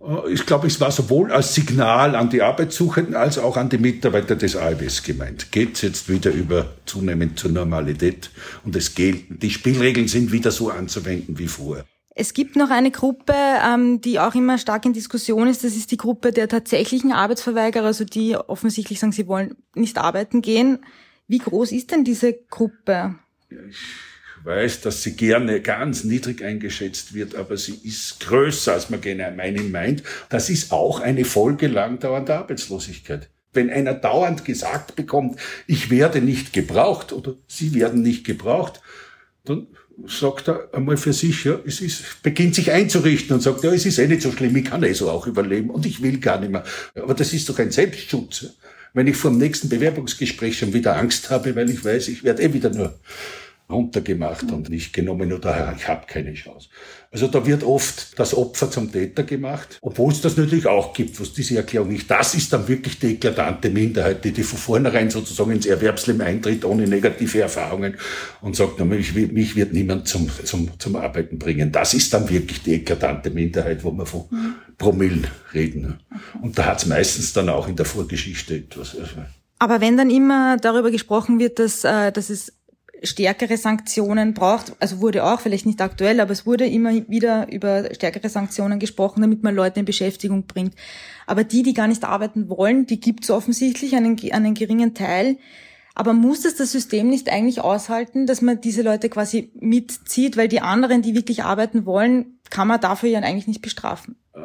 Äh, 0.00 0.32
ich 0.32 0.46
glaube, 0.46 0.66
es 0.66 0.80
war 0.80 0.90
sowohl 0.90 1.32
als 1.32 1.54
Signal 1.54 2.16
an 2.16 2.30
die 2.30 2.42
Arbeitssuchenden 2.42 3.14
als 3.14 3.38
auch 3.38 3.56
an 3.56 3.68
die 3.68 3.78
Mitarbeiter 3.78 4.36
des 4.36 4.56
ALBs 4.56 5.02
gemeint. 5.02 5.52
Geht 5.52 5.76
es 5.76 5.82
jetzt 5.82 6.08
wieder 6.08 6.32
über 6.32 6.74
zunehmend 6.86 7.38
zur 7.38 7.52
Normalität 7.52 8.30
und 8.64 8.74
es 8.74 8.94
geht, 8.94 9.42
die 9.42 9.50
Spielregeln 9.50 10.08
sind 10.08 10.32
wieder 10.32 10.50
so 10.50 10.70
anzuwenden 10.70 11.38
wie 11.38 11.48
vorher. 11.48 11.84
Es 12.18 12.32
gibt 12.32 12.56
noch 12.56 12.70
eine 12.70 12.90
Gruppe, 12.90 13.34
ähm, 13.34 14.00
die 14.00 14.18
auch 14.18 14.34
immer 14.34 14.56
stark 14.56 14.86
in 14.86 14.94
Diskussion 14.94 15.48
ist. 15.48 15.64
Das 15.64 15.76
ist 15.76 15.90
die 15.90 15.98
Gruppe 15.98 16.32
der 16.32 16.48
tatsächlichen 16.48 17.12
Arbeitsverweigerer, 17.12 17.84
also 17.84 18.04
die 18.04 18.36
offensichtlich 18.36 18.98
sagen, 18.98 19.12
sie 19.12 19.26
wollen 19.26 19.56
nicht 19.74 19.98
arbeiten 19.98 20.40
gehen. 20.40 20.78
Wie 21.28 21.38
groß 21.38 21.72
ist 21.72 21.90
denn 21.90 22.04
diese 22.04 22.32
Gruppe? 22.32 23.16
Ja, 23.50 23.58
ich 23.68 23.76
weiß, 24.46 24.80
dass 24.80 25.02
sie 25.02 25.16
gerne 25.16 25.60
ganz 25.60 26.04
niedrig 26.04 26.42
eingeschätzt 26.42 27.12
wird, 27.12 27.34
aber 27.34 27.56
sie 27.56 27.78
ist 27.82 28.20
größer, 28.20 28.72
als 28.72 28.88
man 28.88 29.00
gerne 29.00 29.36
meinen 29.36 29.70
meint. 29.70 30.02
Das 30.28 30.48
ist 30.48 30.72
auch 30.72 31.00
eine 31.00 31.24
Folge 31.24 31.66
langdauernder 31.66 32.38
Arbeitslosigkeit. 32.38 33.28
Wenn 33.52 33.70
einer 33.70 33.94
dauernd 33.94 34.44
gesagt 34.44 34.96
bekommt, 34.96 35.40
ich 35.66 35.90
werde 35.90 36.20
nicht 36.20 36.52
gebraucht 36.52 37.12
oder 37.12 37.34
Sie 37.48 37.74
werden 37.74 38.02
nicht 38.02 38.24
gebraucht, 38.24 38.80
dann 39.44 39.66
sagt 40.06 40.48
er 40.48 40.68
einmal 40.74 40.98
für 40.98 41.14
sich, 41.14 41.44
ja, 41.44 41.58
es 41.66 41.80
ist, 41.80 42.22
beginnt 42.22 42.54
sich 42.54 42.70
einzurichten 42.70 43.34
und 43.34 43.40
sagt, 43.40 43.64
ja, 43.64 43.72
es 43.72 43.86
ist 43.86 43.98
eh 43.98 44.06
nicht 44.06 44.22
so 44.22 44.30
schlimm, 44.30 44.54
ich 44.56 44.66
kann 44.66 44.82
eh 44.82 44.92
so 44.92 45.10
auch 45.10 45.26
überleben 45.26 45.70
und 45.70 45.86
ich 45.86 46.02
will 46.02 46.18
gar 46.18 46.38
nicht 46.38 46.52
mehr. 46.52 46.64
Aber 46.94 47.14
das 47.14 47.32
ist 47.32 47.48
doch 47.48 47.58
ein 47.58 47.70
Selbstschutz. 47.70 48.56
wenn 48.92 49.06
ich 49.06 49.16
vor 49.16 49.30
dem 49.30 49.38
nächsten 49.38 49.68
Bewerbungsgespräch 49.68 50.58
schon 50.58 50.72
wieder 50.72 50.96
Angst 50.96 51.30
habe, 51.30 51.56
weil 51.56 51.68
ich 51.70 51.84
weiß, 51.84 52.08
ich 52.08 52.24
werde 52.24 52.42
eh 52.42 52.52
wieder 52.52 52.70
nur 52.70 52.98
runtergemacht 53.68 54.50
und 54.52 54.68
nicht 54.68 54.92
genommen 54.92 55.32
oder 55.32 55.74
ich 55.76 55.88
habe 55.88 56.06
keine 56.06 56.34
Chance. 56.34 56.68
Also 57.10 57.26
da 57.28 57.46
wird 57.46 57.64
oft 57.64 58.18
das 58.18 58.34
Opfer 58.34 58.70
zum 58.70 58.92
Täter 58.92 59.22
gemacht, 59.22 59.78
obwohl 59.80 60.12
es 60.12 60.20
das 60.20 60.36
natürlich 60.36 60.66
auch 60.66 60.92
gibt, 60.92 61.18
was 61.20 61.32
diese 61.32 61.56
Erklärung 61.56 61.88
nicht. 61.88 62.10
Das 62.10 62.34
ist 62.34 62.52
dann 62.52 62.68
wirklich 62.68 62.98
die 62.98 63.14
eklatante 63.14 63.70
Minderheit, 63.70 64.24
die, 64.24 64.32
die 64.32 64.42
von 64.42 64.58
vornherein 64.58 65.10
sozusagen 65.10 65.52
ins 65.52 65.66
Erwerbsleben 65.66 66.20
eintritt, 66.22 66.64
ohne 66.64 66.86
negative 66.86 67.40
Erfahrungen 67.40 67.96
und 68.40 68.54
sagt, 68.54 68.84
mich, 68.84 69.14
mich 69.14 69.56
wird 69.56 69.72
niemand 69.72 70.08
zum, 70.08 70.28
zum, 70.44 70.78
zum 70.78 70.96
Arbeiten 70.96 71.38
bringen. 71.38 71.72
Das 71.72 71.94
ist 71.94 72.12
dann 72.12 72.28
wirklich 72.28 72.62
die 72.62 72.74
eklatante 72.74 73.30
Minderheit, 73.30 73.82
wo 73.82 73.90
wir 73.92 74.06
von 74.06 74.26
Promillen 74.78 75.26
reden. 75.54 76.00
Und 76.42 76.58
da 76.58 76.66
hat 76.66 76.78
es 76.78 76.86
meistens 76.86 77.32
dann 77.32 77.48
auch 77.48 77.66
in 77.66 77.76
der 77.76 77.86
Vorgeschichte 77.86 78.56
etwas. 78.56 78.96
Also 78.96 79.22
aber 79.58 79.80
wenn 79.80 79.96
dann 79.96 80.10
immer 80.10 80.56
darüber 80.58 80.90
gesprochen 80.90 81.38
wird, 81.38 81.58
dass, 81.58 81.84
äh, 81.84 82.12
dass 82.12 82.30
es 82.30 82.52
stärkere 83.02 83.56
Sanktionen 83.56 84.34
braucht. 84.34 84.72
Also 84.80 85.00
wurde 85.00 85.24
auch, 85.24 85.40
vielleicht 85.40 85.66
nicht 85.66 85.80
aktuell, 85.80 86.20
aber 86.20 86.32
es 86.32 86.46
wurde 86.46 86.66
immer 86.66 86.92
wieder 87.08 87.50
über 87.52 87.92
stärkere 87.94 88.28
Sanktionen 88.28 88.78
gesprochen, 88.78 89.22
damit 89.22 89.42
man 89.42 89.54
Leute 89.54 89.80
in 89.80 89.86
Beschäftigung 89.86 90.46
bringt. 90.46 90.74
Aber 91.26 91.44
die, 91.44 91.62
die 91.62 91.74
gar 91.74 91.88
nicht 91.88 92.04
arbeiten 92.04 92.48
wollen, 92.48 92.86
die 92.86 93.00
gibt 93.00 93.24
es 93.24 93.30
offensichtlich 93.30 93.96
einen, 93.96 94.16
einen 94.32 94.54
geringen 94.54 94.94
Teil. 94.94 95.38
Aber 95.94 96.12
muss 96.12 96.44
es 96.44 96.56
das 96.56 96.72
System 96.72 97.08
nicht 97.08 97.30
eigentlich 97.30 97.62
aushalten, 97.62 98.26
dass 98.26 98.42
man 98.42 98.60
diese 98.60 98.82
Leute 98.82 99.08
quasi 99.08 99.50
mitzieht, 99.54 100.36
weil 100.36 100.48
die 100.48 100.60
anderen, 100.60 101.00
die 101.00 101.14
wirklich 101.14 101.42
arbeiten 101.42 101.86
wollen, 101.86 102.38
kann 102.50 102.68
man 102.68 102.80
dafür 102.80 103.08
ja 103.08 103.20
eigentlich 103.20 103.46
nicht 103.48 103.62
bestrafen? 103.62 104.16
Äh, 104.36 104.40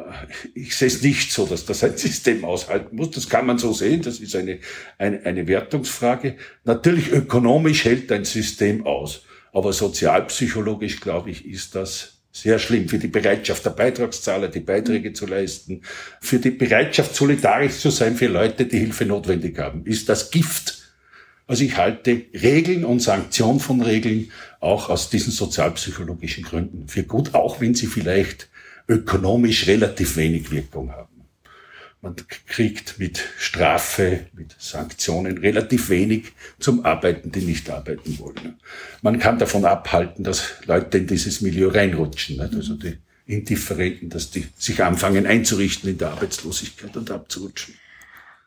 ich 0.54 0.76
sehe 0.76 0.88
es 0.88 1.02
nicht 1.02 1.32
so, 1.32 1.46
dass 1.46 1.64
das 1.64 1.84
ein 1.84 1.96
System 1.96 2.44
aushalten 2.44 2.96
muss. 2.96 3.10
Das 3.10 3.28
kann 3.28 3.46
man 3.46 3.58
so 3.58 3.72
sehen. 3.72 4.02
Das 4.02 4.18
ist 4.18 4.34
eine, 4.34 4.58
eine, 4.98 5.24
eine 5.24 5.46
Wertungsfrage. 5.46 6.36
Natürlich 6.64 7.12
ökonomisch 7.12 7.84
hält 7.84 8.10
ein 8.10 8.24
System 8.24 8.86
aus. 8.86 9.24
Aber 9.52 9.72
sozialpsychologisch, 9.72 11.00
glaube 11.00 11.30
ich, 11.30 11.46
ist 11.46 11.74
das 11.74 12.18
sehr 12.34 12.58
schlimm 12.58 12.88
für 12.88 12.98
die 12.98 13.08
Bereitschaft 13.08 13.66
der 13.66 13.70
Beitragszahler, 13.70 14.48
die 14.48 14.60
Beiträge 14.60 15.12
zu 15.12 15.26
leisten, 15.26 15.82
für 16.22 16.38
die 16.38 16.50
Bereitschaft, 16.50 17.14
solidarisch 17.14 17.78
zu 17.78 17.90
sein 17.90 18.16
für 18.16 18.28
Leute, 18.28 18.64
die 18.64 18.78
Hilfe 18.78 19.04
notwendig 19.04 19.58
haben. 19.58 19.84
Ist 19.84 20.08
das 20.08 20.30
Gift 20.30 20.82
also 21.46 21.64
ich 21.64 21.76
halte 21.76 22.22
Regeln 22.32 22.84
und 22.84 23.00
Sanktion 23.00 23.60
von 23.60 23.82
Regeln 23.82 24.30
auch 24.60 24.88
aus 24.88 25.10
diesen 25.10 25.32
sozialpsychologischen 25.32 26.44
Gründen 26.44 26.88
für 26.88 27.02
gut, 27.02 27.34
auch 27.34 27.60
wenn 27.60 27.74
sie 27.74 27.88
vielleicht 27.88 28.48
ökonomisch 28.88 29.66
relativ 29.66 30.16
wenig 30.16 30.50
Wirkung 30.50 30.92
haben. 30.92 31.08
Man 32.00 32.16
kriegt 32.46 32.98
mit 32.98 33.22
Strafe, 33.38 34.26
mit 34.32 34.56
Sanktionen 34.58 35.38
relativ 35.38 35.88
wenig 35.88 36.32
zum 36.58 36.84
Arbeiten, 36.84 37.30
die 37.30 37.42
nicht 37.42 37.70
arbeiten 37.70 38.18
wollen. 38.18 38.58
Man 39.02 39.20
kann 39.20 39.38
davon 39.38 39.64
abhalten, 39.64 40.24
dass 40.24 40.54
Leute 40.66 40.98
in 40.98 41.06
dieses 41.06 41.42
Milieu 41.42 41.68
reinrutschen. 41.68 42.40
Also 42.40 42.74
die 42.74 42.98
Indifferenten, 43.26 44.10
dass 44.10 44.32
die 44.32 44.48
sich 44.56 44.82
anfangen 44.82 45.26
einzurichten 45.26 45.90
in 45.90 45.98
der 45.98 46.10
Arbeitslosigkeit 46.10 46.96
und 46.96 47.10
abzurutschen. 47.12 47.74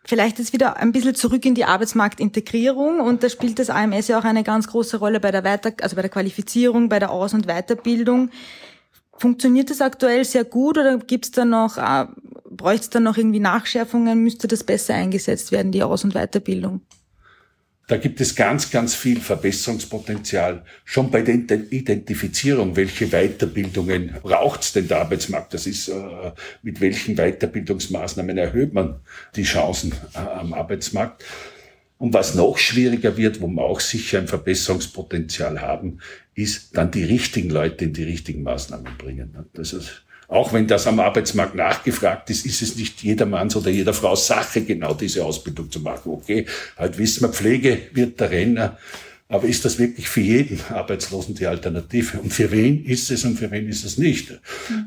Vielleicht 0.04 0.38
jetzt 0.38 0.54
wieder 0.54 0.78
ein 0.78 0.92
bisschen 0.92 1.16
zurück 1.16 1.46
in 1.46 1.56
die 1.56 1.66
Arbeitsmarktintegrierung 1.66 3.00
und 3.00 3.24
da 3.24 3.30
spielt 3.30 3.58
das 3.58 3.70
AMS 3.72 4.10
ja 4.10 4.20
auch 4.20 4.24
eine 4.24 4.44
ganz 4.44 4.68
große 4.68 4.98
Rolle 4.98 5.20
bei 5.20 5.32
der 5.32 5.44
Weiter, 5.44 5.74
also 5.82 5.96
bei 5.96 6.04
der 6.04 6.12
Qualifizierung, 6.12 6.90
bei 6.90 7.00
der 7.00 7.10
Aus- 7.10 7.34
und 7.34 7.48
Weiterbildung. 7.48 8.30
Funktioniert 9.18 9.70
das 9.70 9.82
aktuell 9.82 10.26
sehr 10.26 10.44
gut 10.44 10.78
oder 10.78 10.98
gibt's 10.98 11.32
da 11.32 11.46
noch, 11.46 11.78
äh, 11.78 12.06
bräuchte 12.50 12.84
es 12.84 12.90
da 12.90 13.00
noch 13.00 13.18
irgendwie 13.18 13.40
Nachschärfungen? 13.40 14.22
Müsste 14.22 14.48
das 14.48 14.64
besser 14.64 14.94
eingesetzt 14.94 15.52
werden, 15.52 15.72
die 15.72 15.84
Aus- 15.84 16.04
und 16.04 16.14
Weiterbildung? 16.14 16.82
Da 17.88 17.98
gibt 17.98 18.20
es 18.20 18.36
ganz, 18.36 18.72
ganz 18.72 18.96
viel 18.96 19.22
Verbesserungspotenzial. 19.22 20.64
Schon 20.86 21.12
bei 21.12 21.22
der 21.22 21.36
Identifizierung, 21.36 22.76
welche 22.76 23.08
Weiterbildungen 23.10 24.16
braucht 24.24 24.62
es 24.62 24.74
denn 24.74 24.88
der 24.88 25.02
Arbeitsmarkt? 25.02 25.54
Das 25.54 25.68
ist, 25.68 25.90
äh, 25.90 26.32
mit 26.64 26.82
welchen 26.82 27.16
Weiterbildungsmaßnahmen 27.16 28.38
erhöht 28.40 28.74
man 28.74 29.02
die 29.36 29.44
Chancen 29.44 29.94
äh, 30.16 30.18
am 30.18 30.54
Arbeitsmarkt? 30.54 31.24
Und 31.98 32.14
was 32.14 32.36
noch 32.36 32.58
schwieriger 32.58 33.16
wird, 33.16 33.42
wo 33.42 33.48
wir 33.48 33.64
auch 33.64 33.80
sicher 33.80 34.20
ein 34.20 34.28
Verbesserungspotenzial 34.28 35.62
haben, 35.62 36.00
ist 36.34 36.76
dann 36.76 36.92
die 36.92 37.04
richtigen 37.04 37.50
Leute 37.50 37.86
in 37.86 37.94
die 37.94 38.04
richtigen 38.04 38.44
Maßnahmen 38.44 38.98
bringen. 38.98 39.36
Das 39.54 39.72
ist 39.72 40.06
auch 40.28 40.54
wenn 40.54 40.68
das 40.68 40.88
am 40.88 41.00
Arbeitsmarkt 41.00 41.56
nachgefragt 41.56 42.30
ist, 42.30 42.46
ist 42.46 42.62
es 42.62 42.76
nicht 42.76 43.04
jedermanns 43.04 43.56
oder 43.56 43.70
jeder 43.70 43.94
Frau 43.94 44.16
Sache, 44.16 44.62
genau 44.62 44.94
diese 44.94 45.24
Ausbildung 45.24 45.70
zu 45.70 45.80
machen. 45.82 46.12
Okay, 46.12 46.48
halt 46.78 46.98
wissen 46.98 47.22
wir, 47.22 47.30
Pflege 47.30 47.90
wird 47.94 48.20
der 48.20 48.32
Renner. 48.32 48.78
Aber 49.28 49.48
ist 49.48 49.66
das 49.66 49.80
wirklich 49.80 50.08
für 50.08 50.22
jeden 50.22 50.62
Arbeitslosen 50.70 51.34
die 51.34 51.48
Alternative? 51.48 52.20
Und 52.20 52.32
für 52.32 52.52
wen 52.52 52.86
ist 52.86 53.10
es 53.10 53.26
und 53.26 53.38
für 53.38 53.50
wen 53.50 53.68
ist 53.68 53.84
es 53.84 53.98
nicht? 53.98 54.40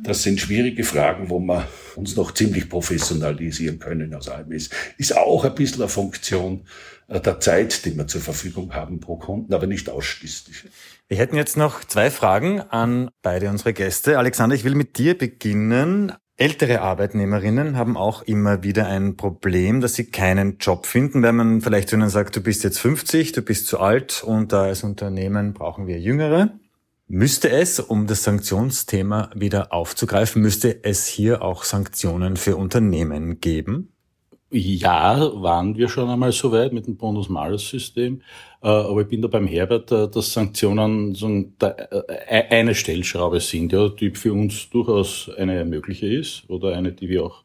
Das 0.05 0.23
sind 0.23 0.41
schwierige 0.41 0.85
Fragen, 0.85 1.29
wo 1.29 1.41
wir 1.41 1.67
uns 1.97 2.15
noch 2.15 2.33
ziemlich 2.33 2.69
professionalisieren 2.69 3.81
können 3.81 4.15
aus 4.15 4.29
AMS. 4.29 4.71
Ist 4.97 5.17
auch 5.17 5.45
ein 5.45 5.57
bisschen 5.57 5.83
eine 5.83 5.89
Funktion 5.89 6.65
äh, 7.09 7.21
der 7.21 7.41
Zeit, 7.41 7.85
die 7.85 7.97
wir 7.97 8.07
zur 8.07 8.21
Verfügung 8.21 8.75
haben 8.75 9.01
pro 9.01 9.17
Kunden, 9.17 9.53
aber 9.53 9.67
nicht 9.67 9.91
ausschließlich. 9.91 10.65
Wir 11.09 11.17
hätten 11.19 11.37
jetzt 11.37 11.57
noch 11.57 11.83
zwei 11.85 12.11
Fragen 12.11 12.61
an 12.61 13.11
beide 13.23 13.49
unsere 13.49 13.73
Gäste. 13.73 14.19
Alexander, 14.19 14.55
ich 14.55 14.63
will 14.63 14.77
mit 14.77 14.99
dir 14.99 15.19
beginnen. 15.19 16.13
Ältere 16.41 16.83
Arbeitnehmerinnen 16.83 17.77
haben 17.77 17.97
auch 17.97 18.23
immer 18.23 18.63
wieder 18.63 18.87
ein 18.87 19.17
Problem, 19.17 19.81
dass 19.81 19.95
sie 19.95 20.05
keinen 20.05 20.59
Job 20.59 20.87
finden, 20.87 21.25
wenn 21.25 21.35
man 21.35 21.61
vielleicht 21.61 21.89
zu 21.89 21.97
ihnen 21.97 22.11
sagt, 22.11 22.37
du 22.37 22.41
bist 22.41 22.63
jetzt 22.63 22.79
50, 22.79 23.33
du 23.33 23.43
bist 23.43 23.67
zu 23.67 23.81
alt 23.81 24.23
und 24.23 24.53
da 24.53 24.63
als 24.63 24.85
Unternehmen 24.85 25.53
brauchen 25.53 25.89
wir 25.89 25.99
Jüngere. 25.99 26.53
Müsste 27.09 27.51
es, 27.51 27.81
um 27.81 28.07
das 28.07 28.23
Sanktionsthema 28.23 29.31
wieder 29.35 29.73
aufzugreifen, 29.73 30.41
müsste 30.41 30.85
es 30.85 31.07
hier 31.07 31.43
auch 31.43 31.65
Sanktionen 31.65 32.37
für 32.37 32.57
Unternehmen 32.57 33.41
geben? 33.41 33.93
Ja, 34.51 35.31
waren 35.43 35.77
wir 35.77 35.91
schon 35.91 36.09
einmal 36.09 36.33
so 36.33 36.51
weit 36.53 36.73
mit 36.73 36.87
dem 36.87 36.97
Bonus-Malus-System. 36.97 38.23
Äh, 38.63 38.67
aber 38.69 39.03
ich 39.03 39.09
bin 39.09 39.21
da 39.21 39.29
beim 39.29 39.47
Herbert, 39.47 39.93
äh, 39.93 40.09
dass 40.09 40.33
Sanktionen 40.33 41.15
äh, 41.61 42.45
eine 42.49 42.75
Stellschraube 42.75 43.41
sind, 43.41 43.73
die 44.01 44.11
für 44.13 44.33
uns 44.33 44.71
durchaus 44.71 45.31
eine 45.37 45.67
mögliche 45.67 46.07
ist 46.07 46.49
oder 46.49 46.75
eine, 46.75 46.93
die 46.93 47.11
wir 47.11 47.25
auch 47.27 47.45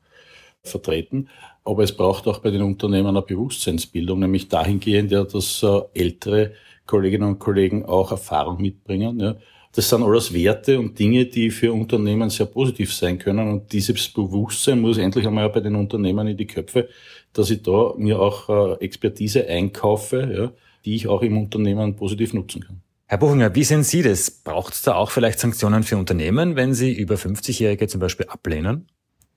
vertreten. 0.64 1.28
Aber 1.66 1.84
es 1.84 1.96
braucht 1.96 2.26
auch 2.28 2.40
bei 2.40 2.52
den 2.52 2.62
Unternehmen 2.62 3.08
eine 3.08 3.22
Bewusstseinsbildung, 3.22 4.20
nämlich 4.20 4.48
dahingehend, 4.48 5.12
dass 5.12 5.66
ältere 5.94 6.54
Kolleginnen 6.86 7.28
und 7.28 7.40
Kollegen 7.40 7.86
auch 7.86 8.12
Erfahrung 8.12 8.62
mitbringen. 8.62 9.38
Das 9.76 9.90
sind 9.90 10.04
alles 10.04 10.32
Werte 10.34 10.80
und 10.80 10.98
Dinge, 11.00 11.26
die 11.26 11.50
für 11.50 11.74
Unternehmen 11.74 12.30
sehr 12.30 12.46
positiv 12.46 12.94
sein 12.94 13.18
können. 13.18 13.50
Und 13.50 13.74
dieses 13.74 14.08
Bewusstsein 14.10 14.80
muss 14.80 15.00
endlich 15.00 15.26
einmal 15.26 15.50
bei 15.50 15.62
den 15.62 15.76
Unternehmen 15.76 16.28
in 16.28 16.38
die 16.38 16.46
Köpfe, 16.46 16.90
dass 17.34 17.50
ich 17.50 17.64
da 17.64 17.94
mir 17.98 18.20
auch 18.20 18.80
Expertise 18.80 19.48
einkaufe, 19.48 20.32
ja, 20.32 20.52
die 20.86 20.96
ich 20.96 21.08
auch 21.08 21.24
im 21.24 21.38
Unternehmen 21.38 21.96
positiv 21.96 22.34
nutzen 22.34 22.62
kann. 22.62 22.82
Herr 23.08 23.18
Buchinger, 23.18 23.54
wie 23.56 23.64
sehen 23.64 23.84
Sie 23.84 24.02
das? 24.02 24.30
Braucht 24.30 24.74
es 24.74 24.84
da 24.84 24.96
auch 24.96 25.12
vielleicht 25.12 25.40
Sanktionen 25.40 25.84
für 25.84 25.98
Unternehmen, 25.98 26.56
wenn 26.56 26.74
sie 26.74 26.94
über 26.94 27.16
50-Jährige 27.16 27.88
zum 27.88 28.00
Beispiel 28.00 28.28
ablehnen? 28.28 28.88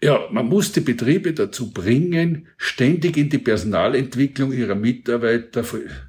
Ja, 0.03 0.29
man 0.31 0.47
muss 0.47 0.73
die 0.73 0.81
Betriebe 0.81 1.33
dazu 1.33 1.73
bringen, 1.73 2.49
ständig 2.59 3.17
in 3.17 3.31
die 3.31 3.39
Personalentwicklung 3.39 4.53
ihrer 4.53 4.75
Mitarbeiter 4.75 5.65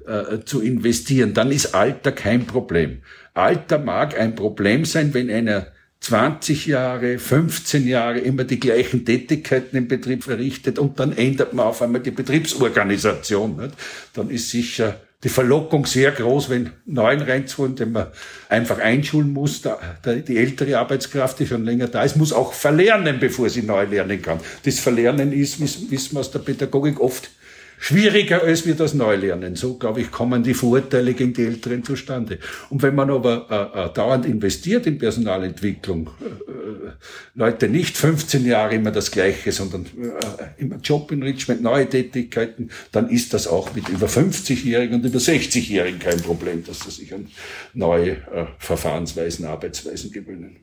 äh, 0.06 0.44
zu 0.44 0.60
investieren. 0.60 1.32
Dann 1.32 1.50
ist 1.50 1.74
Alter 1.74 2.12
kein 2.12 2.46
Problem. 2.46 2.98
Alter 3.32 3.78
mag 3.78 4.18
ein 4.18 4.34
Problem 4.34 4.84
sein, 4.84 5.14
wenn 5.14 5.30
einer 5.30 5.68
20 6.00 6.66
Jahre, 6.66 7.18
15 7.18 7.88
Jahre 7.88 8.18
immer 8.18 8.44
die 8.44 8.60
gleichen 8.60 9.06
Tätigkeiten 9.06 9.76
im 9.76 9.88
Betrieb 9.88 10.22
verrichtet 10.22 10.78
und 10.78 11.00
dann 11.00 11.16
ändert 11.16 11.54
man 11.54 11.66
auf 11.66 11.80
einmal 11.80 12.02
die 12.02 12.10
Betriebsorganisation. 12.10 13.56
Nicht? 13.56 13.74
Dann 14.14 14.28
ist 14.30 14.50
sicher 14.50 15.00
die 15.24 15.28
Verlockung 15.28 15.84
sehr 15.86 16.12
groß, 16.12 16.48
wenn 16.48 16.70
Neuen 16.86 17.20
reinzuholen, 17.20 17.74
den 17.74 17.90
man 17.92 18.06
einfach 18.48 18.78
einschulen 18.78 19.32
muss. 19.32 19.62
Da, 19.62 19.78
die 20.04 20.36
ältere 20.36 20.78
Arbeitskraft, 20.78 21.40
die 21.40 21.46
schon 21.46 21.64
länger 21.64 21.88
da 21.88 22.04
ist, 22.04 22.16
muss 22.16 22.32
auch 22.32 22.52
verlernen, 22.52 23.18
bevor 23.18 23.50
sie 23.50 23.62
neu 23.62 23.84
lernen 23.84 24.22
kann. 24.22 24.38
Das 24.64 24.78
Verlernen 24.78 25.32
ist, 25.32 25.60
wissen 25.60 26.14
wir 26.14 26.20
aus 26.20 26.30
der 26.30 26.38
Pädagogik, 26.38 27.00
oft 27.00 27.30
schwieriger 27.78 28.42
als 28.42 28.66
wir 28.66 28.74
das 28.74 28.94
Neulernen. 28.94 29.56
So, 29.56 29.74
glaube 29.74 30.00
ich, 30.00 30.10
kommen 30.10 30.42
die 30.42 30.54
Vorurteile 30.54 31.14
gegen 31.14 31.32
die 31.32 31.46
Älteren 31.46 31.84
zustande. 31.84 32.38
Und 32.70 32.82
wenn 32.82 32.94
man 32.94 33.10
aber 33.10 33.72
äh, 33.74 33.84
äh, 33.84 33.92
dauernd 33.94 34.26
investiert 34.26 34.86
in 34.86 34.98
Personalentwicklung, 34.98 36.10
äh, 36.20 36.24
äh 36.24 36.92
Leute 37.34 37.68
nicht 37.68 37.96
15 37.96 38.44
Jahre 38.44 38.74
immer 38.74 38.90
das 38.90 39.10
Gleiche, 39.10 39.52
sondern 39.52 39.86
äh, 39.86 40.60
immer 40.62 40.76
Job-Enrichment, 40.76 41.62
neue 41.62 41.88
Tätigkeiten, 41.88 42.70
dann 42.90 43.08
ist 43.08 43.32
das 43.32 43.46
auch 43.46 43.74
mit 43.74 43.88
über 43.88 44.06
50-Jährigen 44.06 44.96
und 44.96 45.06
über 45.06 45.18
60-Jährigen 45.18 46.00
kein 46.00 46.20
Problem, 46.20 46.64
dass 46.64 46.80
sie 46.80 46.90
sich 46.90 47.14
an 47.14 47.28
neue 47.74 48.16
Verfahrensweisen, 48.58 49.46
Arbeitsweisen 49.46 50.10
gewöhnen. 50.10 50.56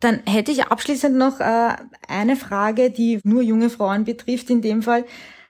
Dann 0.00 0.20
hätte 0.26 0.52
ich 0.52 0.64
abschließend 0.64 1.16
noch 1.16 1.40
eine 1.40 2.36
Frage, 2.36 2.90
die 2.90 3.20
nur 3.24 3.42
junge 3.42 3.70
Frauen 3.70 4.04
betrifft 4.04 4.50
in 4.50 4.60
dem 4.60 4.82
Fall. 4.82 5.04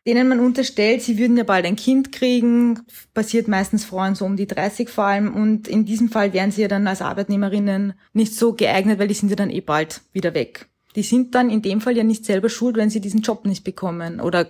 Denen 0.06 0.28
man 0.28 0.40
unterstellt, 0.40 1.02
sie 1.02 1.18
würden 1.18 1.36
ja 1.36 1.44
bald 1.44 1.66
ein 1.66 1.76
Kind 1.76 2.12
kriegen, 2.12 2.80
passiert 3.12 3.48
meistens 3.48 3.84
Frauen 3.84 4.14
so 4.14 4.24
um 4.24 4.36
die 4.36 4.46
30 4.46 4.88
vor 4.88 5.04
allem 5.04 5.34
und 5.34 5.68
in 5.68 5.84
diesem 5.84 6.08
Fall 6.08 6.32
wären 6.32 6.52
sie 6.52 6.62
ja 6.62 6.68
dann 6.68 6.86
als 6.86 7.02
Arbeitnehmerinnen 7.02 7.94
nicht 8.12 8.34
so 8.34 8.52
geeignet, 8.52 8.98
weil 8.98 9.08
die 9.08 9.14
sind 9.14 9.30
ja 9.30 9.36
dann 9.36 9.50
eh 9.50 9.60
bald 9.60 10.02
wieder 10.12 10.32
weg. 10.34 10.68
Die 10.94 11.02
sind 11.02 11.34
dann 11.34 11.50
in 11.50 11.60
dem 11.60 11.80
Fall 11.80 11.96
ja 11.96 12.04
nicht 12.04 12.24
selber 12.24 12.48
schuld, 12.48 12.76
wenn 12.76 12.88
sie 12.90 13.00
diesen 13.00 13.20
Job 13.20 13.44
nicht 13.44 13.64
bekommen 13.64 14.20
oder 14.20 14.48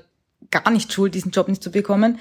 gar 0.50 0.70
nicht 0.70 0.92
schuld, 0.92 1.14
diesen 1.14 1.32
Job 1.32 1.48
nicht 1.48 1.62
zu 1.62 1.72
bekommen. 1.72 2.18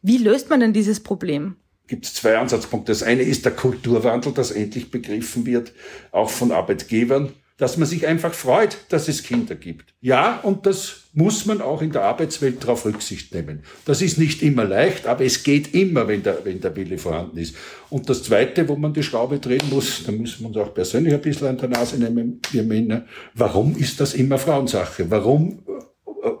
Wie 0.00 0.18
löst 0.18 0.48
man 0.48 0.60
denn 0.60 0.72
dieses 0.72 1.00
Problem? 1.00 1.56
gibt 1.88 2.04
es 2.04 2.14
zwei 2.14 2.38
Ansatzpunkte. 2.38 2.92
Das 2.92 3.02
eine 3.02 3.22
ist 3.22 3.44
der 3.44 3.52
Kulturwandel, 3.52 4.32
das 4.32 4.50
endlich 4.50 4.90
begriffen 4.90 5.46
wird, 5.46 5.72
auch 6.10 6.30
von 6.30 6.52
Arbeitgebern, 6.52 7.32
dass 7.58 7.76
man 7.78 7.88
sich 7.88 8.06
einfach 8.06 8.34
freut, 8.34 8.76
dass 8.90 9.08
es 9.08 9.22
Kinder 9.22 9.54
gibt. 9.54 9.94
Ja, 10.00 10.40
und 10.40 10.66
das 10.66 11.04
muss 11.14 11.46
man 11.46 11.62
auch 11.62 11.80
in 11.80 11.90
der 11.90 12.02
Arbeitswelt 12.02 12.62
darauf 12.62 12.84
Rücksicht 12.84 13.34
nehmen. 13.34 13.62
Das 13.86 14.02
ist 14.02 14.18
nicht 14.18 14.42
immer 14.42 14.64
leicht, 14.64 15.06
aber 15.06 15.24
es 15.24 15.42
geht 15.42 15.74
immer, 15.74 16.06
wenn 16.06 16.22
der, 16.22 16.44
wenn 16.44 16.60
der 16.60 16.76
Wille 16.76 16.98
vorhanden 16.98 17.38
ist. 17.38 17.56
Und 17.88 18.10
das 18.10 18.22
Zweite, 18.22 18.68
wo 18.68 18.76
man 18.76 18.92
die 18.92 19.02
Schraube 19.02 19.38
drehen 19.38 19.70
muss, 19.70 20.04
da 20.04 20.12
müssen 20.12 20.42
wir 20.42 20.48
uns 20.48 20.56
auch 20.58 20.74
persönlich 20.74 21.14
ein 21.14 21.22
bisschen 21.22 21.48
an 21.48 21.56
der 21.56 21.70
Nase 21.70 21.96
nehmen, 21.96 22.40
wir 22.50 22.62
Männer, 22.62 23.06
warum 23.34 23.74
ist 23.76 23.98
das 24.00 24.12
immer 24.12 24.36
Frauensache? 24.36 25.10
Warum 25.10 25.60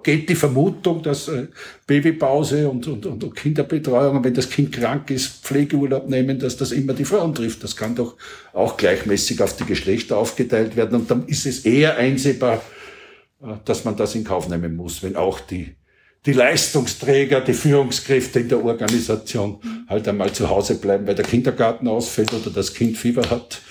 geht 0.02 0.28
die 0.28 0.34
Vermutung, 0.34 1.02
dass 1.02 1.28
äh, 1.28 1.48
Babypause 1.86 2.68
und, 2.68 2.86
und, 2.86 3.06
und 3.06 3.36
Kinderbetreuung, 3.36 4.22
wenn 4.24 4.34
das 4.34 4.50
Kind 4.50 4.72
krank 4.72 5.10
ist, 5.10 5.44
Pflegeurlaub 5.44 6.08
nehmen, 6.08 6.38
dass 6.38 6.56
das 6.56 6.72
immer 6.72 6.92
die 6.92 7.04
Frauen 7.04 7.34
trifft. 7.34 7.62
Das 7.62 7.76
kann 7.76 7.94
doch 7.94 8.16
auch 8.52 8.76
gleichmäßig 8.76 9.42
auf 9.42 9.56
die 9.56 9.64
Geschlechter 9.64 10.18
aufgeteilt 10.18 10.76
werden. 10.76 11.00
Und 11.00 11.10
dann 11.10 11.26
ist 11.26 11.46
es 11.46 11.64
eher 11.64 11.96
einsehbar, 11.96 12.62
äh, 13.42 13.54
dass 13.64 13.84
man 13.84 13.96
das 13.96 14.14
in 14.14 14.24
Kauf 14.24 14.48
nehmen 14.48 14.76
muss, 14.76 15.02
wenn 15.02 15.16
auch 15.16 15.40
die, 15.40 15.76
die 16.24 16.32
Leistungsträger, 16.32 17.40
die 17.40 17.54
Führungskräfte 17.54 18.40
in 18.40 18.48
der 18.48 18.64
Organisation 18.64 19.60
halt 19.88 20.08
einmal 20.08 20.32
zu 20.32 20.50
Hause 20.50 20.76
bleiben, 20.76 21.06
weil 21.06 21.14
der 21.14 21.24
Kindergarten 21.24 21.86
ausfällt 21.86 22.32
oder 22.34 22.50
das 22.50 22.74
Kind 22.74 22.96
Fieber 22.96 23.28
hat 23.30 23.62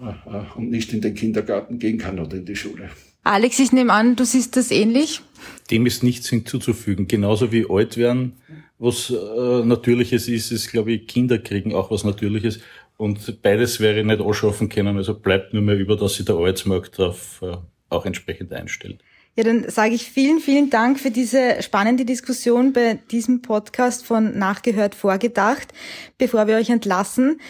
äh, 0.00 0.56
und 0.56 0.70
nicht 0.70 0.92
in 0.92 1.00
den 1.00 1.14
Kindergarten 1.14 1.78
gehen 1.78 1.98
kann 1.98 2.18
oder 2.18 2.36
in 2.36 2.44
die 2.44 2.56
Schule. 2.56 2.90
Alex, 3.24 3.58
ich 3.58 3.72
nehme 3.72 3.92
an, 3.92 4.16
du 4.16 4.24
siehst 4.24 4.56
das 4.56 4.70
ähnlich? 4.70 5.22
Dem 5.70 5.86
ist 5.86 6.02
nichts 6.02 6.28
hinzuzufügen. 6.28 7.08
Genauso 7.08 7.50
wie 7.52 7.66
alt 7.68 7.96
werden, 7.96 8.34
was 8.78 9.10
äh, 9.10 9.64
Natürliches 9.64 10.28
ist, 10.28 10.52
ist, 10.52 10.70
glaube 10.70 10.92
ich, 10.92 11.06
Kinder 11.06 11.38
kriegen 11.38 11.74
auch 11.74 11.90
was 11.90 12.04
Natürliches. 12.04 12.60
Und 12.98 13.40
beides 13.42 13.80
wäre 13.80 14.04
nicht 14.04 14.20
anschaffen 14.20 14.68
können. 14.68 14.98
Also 14.98 15.14
bleibt 15.14 15.54
nur 15.54 15.62
mehr 15.62 15.76
über, 15.76 15.96
dass 15.96 16.16
sich 16.16 16.26
der 16.26 16.34
Arbeitsmarkt 16.34 16.98
darauf 16.98 17.40
äh, 17.42 17.56
auch 17.88 18.04
entsprechend 18.04 18.52
einstellt. 18.52 19.00
Ja, 19.36 19.42
dann 19.42 19.68
sage 19.68 19.94
ich 19.94 20.04
vielen, 20.04 20.38
vielen 20.38 20.70
Dank 20.70 21.00
für 21.00 21.10
diese 21.10 21.62
spannende 21.62 22.04
Diskussion 22.04 22.72
bei 22.72 23.00
diesem 23.10 23.42
Podcast 23.42 24.06
von 24.06 24.38
Nachgehört 24.38 24.94
vorgedacht. 24.94 25.72
Bevor 26.18 26.46
wir 26.46 26.56
euch 26.56 26.70
entlassen, 26.70 27.40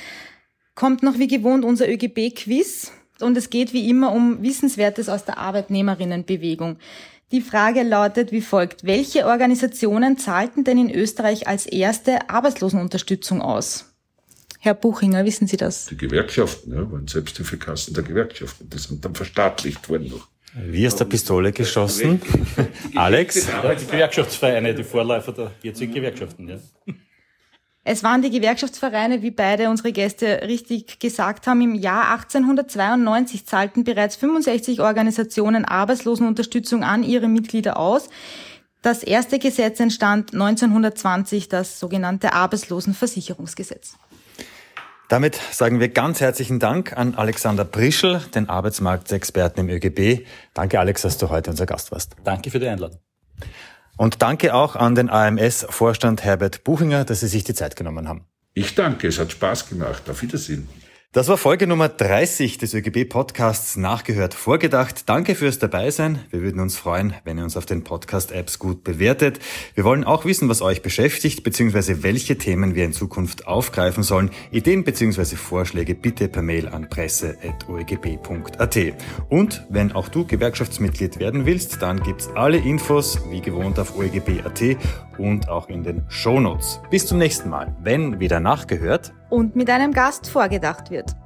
kommt 0.77 1.03
noch 1.03 1.19
wie 1.19 1.27
gewohnt 1.27 1.65
unser 1.65 1.89
ÖGB-Quiz 1.89 2.93
und 3.20 3.37
es 3.37 3.50
geht 3.50 3.72
wie 3.72 3.88
immer 3.88 4.12
um 4.12 4.42
Wissenswertes 4.42 5.09
aus 5.09 5.24
der 5.24 5.38
Arbeitnehmerinnenbewegung. 5.38 6.79
Die 7.33 7.40
Frage 7.40 7.83
lautet 7.83 8.33
wie 8.33 8.40
folgt. 8.40 8.85
Welche 8.85 9.27
Organisationen 9.27 10.18
zahlten 10.18 10.64
denn 10.64 10.79
in 10.79 10.94
Österreich 10.94 11.48
als 11.48 11.66
erste 11.66 12.31
Arbeitslosenunterstützung 12.31 13.42
aus? 13.42 13.94
Herr 14.61 14.74
Buchinger, 14.74 15.24
wissen 15.24 15.46
Sie 15.46 15.57
das? 15.57 15.87
Die 15.87 15.96
Gewerkschaften, 15.96 16.72
ja, 16.72 16.90
waren 16.90 17.07
Selbsthilfekassen 17.07 17.92
der 17.92 18.03
Gewerkschaften. 18.03 18.70
Die 18.70 18.79
sind 18.79 19.05
dann 19.05 19.14
verstaatlicht 19.14 19.88
worden 19.88 20.09
noch. 20.09 20.29
Wie 20.55 20.87
aus 20.87 20.94
der 20.94 21.07
Pistole 21.07 21.53
geschossen? 21.53 22.22
Alex? 22.94 23.48
Ja, 23.48 23.74
die 23.74 23.85
Gewerkschaftsvereine, 23.85 24.74
die 24.74 24.85
Vorläufer 24.85 25.33
der 25.33 25.50
jetzigen 25.62 25.92
Gewerkschaften, 25.92 26.48
ja. 26.48 26.59
Es 27.87 28.03
waren 28.03 28.23
die 28.23 28.31
Gewerkschaftsvereine, 28.31 29.20
wie 29.20 29.31
beide 29.31 29.68
unsere 29.68 29.92
Gäste 29.92 30.40
richtig 30.47 31.01
gesagt 31.01 31.47
haben. 31.47 31.61
Im 31.61 31.75
Jahr 31.75 32.12
1892 32.12 33.44
zahlten 33.44 33.85
bereits 33.85 34.16
65 34.16 34.81
Organisationen 34.81 35.66
Arbeitslosenunterstützung 35.66 36.83
an 36.83 37.03
ihre 37.03 37.29
Mitglieder 37.29 37.79
aus. 37.79 38.09
Das 38.81 39.03
erste 39.03 39.38
Gesetz 39.38 39.81
entstand 39.81 40.33
1920, 40.33 41.49
das 41.49 41.79
sogenannte 41.79 42.33
Arbeitslosenversicherungsgesetz. 42.33 43.97
Damit 45.11 45.38
sagen 45.53 45.79
wir 45.79 45.90
ganz 45.90 46.23
herzlichen 46.23 46.59
Dank 46.61 46.97
an 46.97 47.14
Alexander 47.14 47.66
Prischel, 47.66 48.20
den 48.35 48.49
Arbeitsmarktexperten 48.49 49.68
im 49.68 49.75
ÖGB. 49.75 50.27
Danke, 50.55 50.81
Alex, 50.81 51.03
dass 51.03 51.18
du 51.18 51.29
heute 51.29 51.51
unser 51.51 51.66
Gast 51.66 51.92
warst. 51.92 52.16
Danke 52.25 52.51
für 52.51 52.59
die 52.59 52.68
Einladung. 52.68 52.99
Und 53.97 54.23
danke 54.23 54.55
auch 54.55 54.77
an 54.77 54.95
den 54.95 55.09
AMS-Vorstand 55.09 56.25
Herbert 56.25 56.65
Buchinger, 56.65 57.05
dass 57.05 57.21
Sie 57.21 57.29
sich 57.29 57.45
die 57.45 57.55
Zeit 57.55 57.77
genommen 57.77 58.09
haben. 58.09 58.27
Ich 58.55 58.75
danke, 58.75 59.09
es 59.09 59.19
hat 59.19 59.33
Spaß 59.33 59.69
gemacht. 59.69 60.09
Auf 60.09 60.23
Wiedersehen. 60.23 60.69
Das 61.14 61.29
war 61.29 61.37
Folge 61.37 61.68
Nummer 61.68 61.88
30 61.88 62.59
des 62.59 62.74
ÖGB-Podcasts 62.74 63.77
Nachgehört 63.77 64.35
Vorgedacht. 64.35 65.09
Danke 65.09 65.37
fürs 65.37 65.61
Dabeisein. 65.61 66.18
Wir 66.31 66.42
würden 66.42 66.59
uns 66.59 66.77
freuen, 66.77 67.14
wenn 67.22 67.38
ihr 67.38 67.44
uns 67.44 67.57
auf 67.57 67.66
den 67.66 67.85
Podcast-Apps 67.85 68.59
gut 68.59 68.83
bewertet. 68.83 69.38
Wir 69.77 69.85
wollen 69.85 70.03
auch 70.03 70.24
wissen, 70.24 70.48
was 70.48 70.61
euch 70.61 70.83
beschäftigt, 70.83 71.44
beziehungsweise 71.44 72.03
welche 72.03 72.37
Themen 72.37 72.74
wir 72.74 72.85
in 72.85 72.92
Zukunft 72.92 73.46
aufgreifen 73.46 74.03
sollen. 74.03 74.31
Ideen 74.50 74.83
beziehungsweise 74.83 75.37
Vorschläge 75.37 75.94
bitte 75.94 76.27
per 76.27 76.42
Mail 76.42 76.66
an 76.66 76.88
presse.oegb.at. 76.88 78.79
Und 79.29 79.64
wenn 79.68 79.92
auch 79.92 80.09
du 80.09 80.27
Gewerkschaftsmitglied 80.27 81.20
werden 81.20 81.46
willst, 81.46 81.81
dann 81.81 82.03
gibt's 82.03 82.29
alle 82.35 82.57
Infos, 82.59 83.20
wie 83.31 83.40
gewohnt, 83.40 83.79
auf 83.79 83.96
oegb.at 83.96 84.61
und 85.18 85.48
auch 85.48 85.68
in 85.68 85.85
den 85.85 86.03
Shownotes. 86.09 86.81
Bis 86.90 87.07
zum 87.07 87.18
nächsten 87.18 87.50
Mal, 87.50 87.77
wenn 87.85 88.18
wieder 88.18 88.40
nachgehört 88.40 89.12
und 89.35 89.57
mit 89.57 89.68
einem 89.68 89.92
Gast 89.92 90.29
vorgedacht 90.29 90.90
wird. 90.90 91.16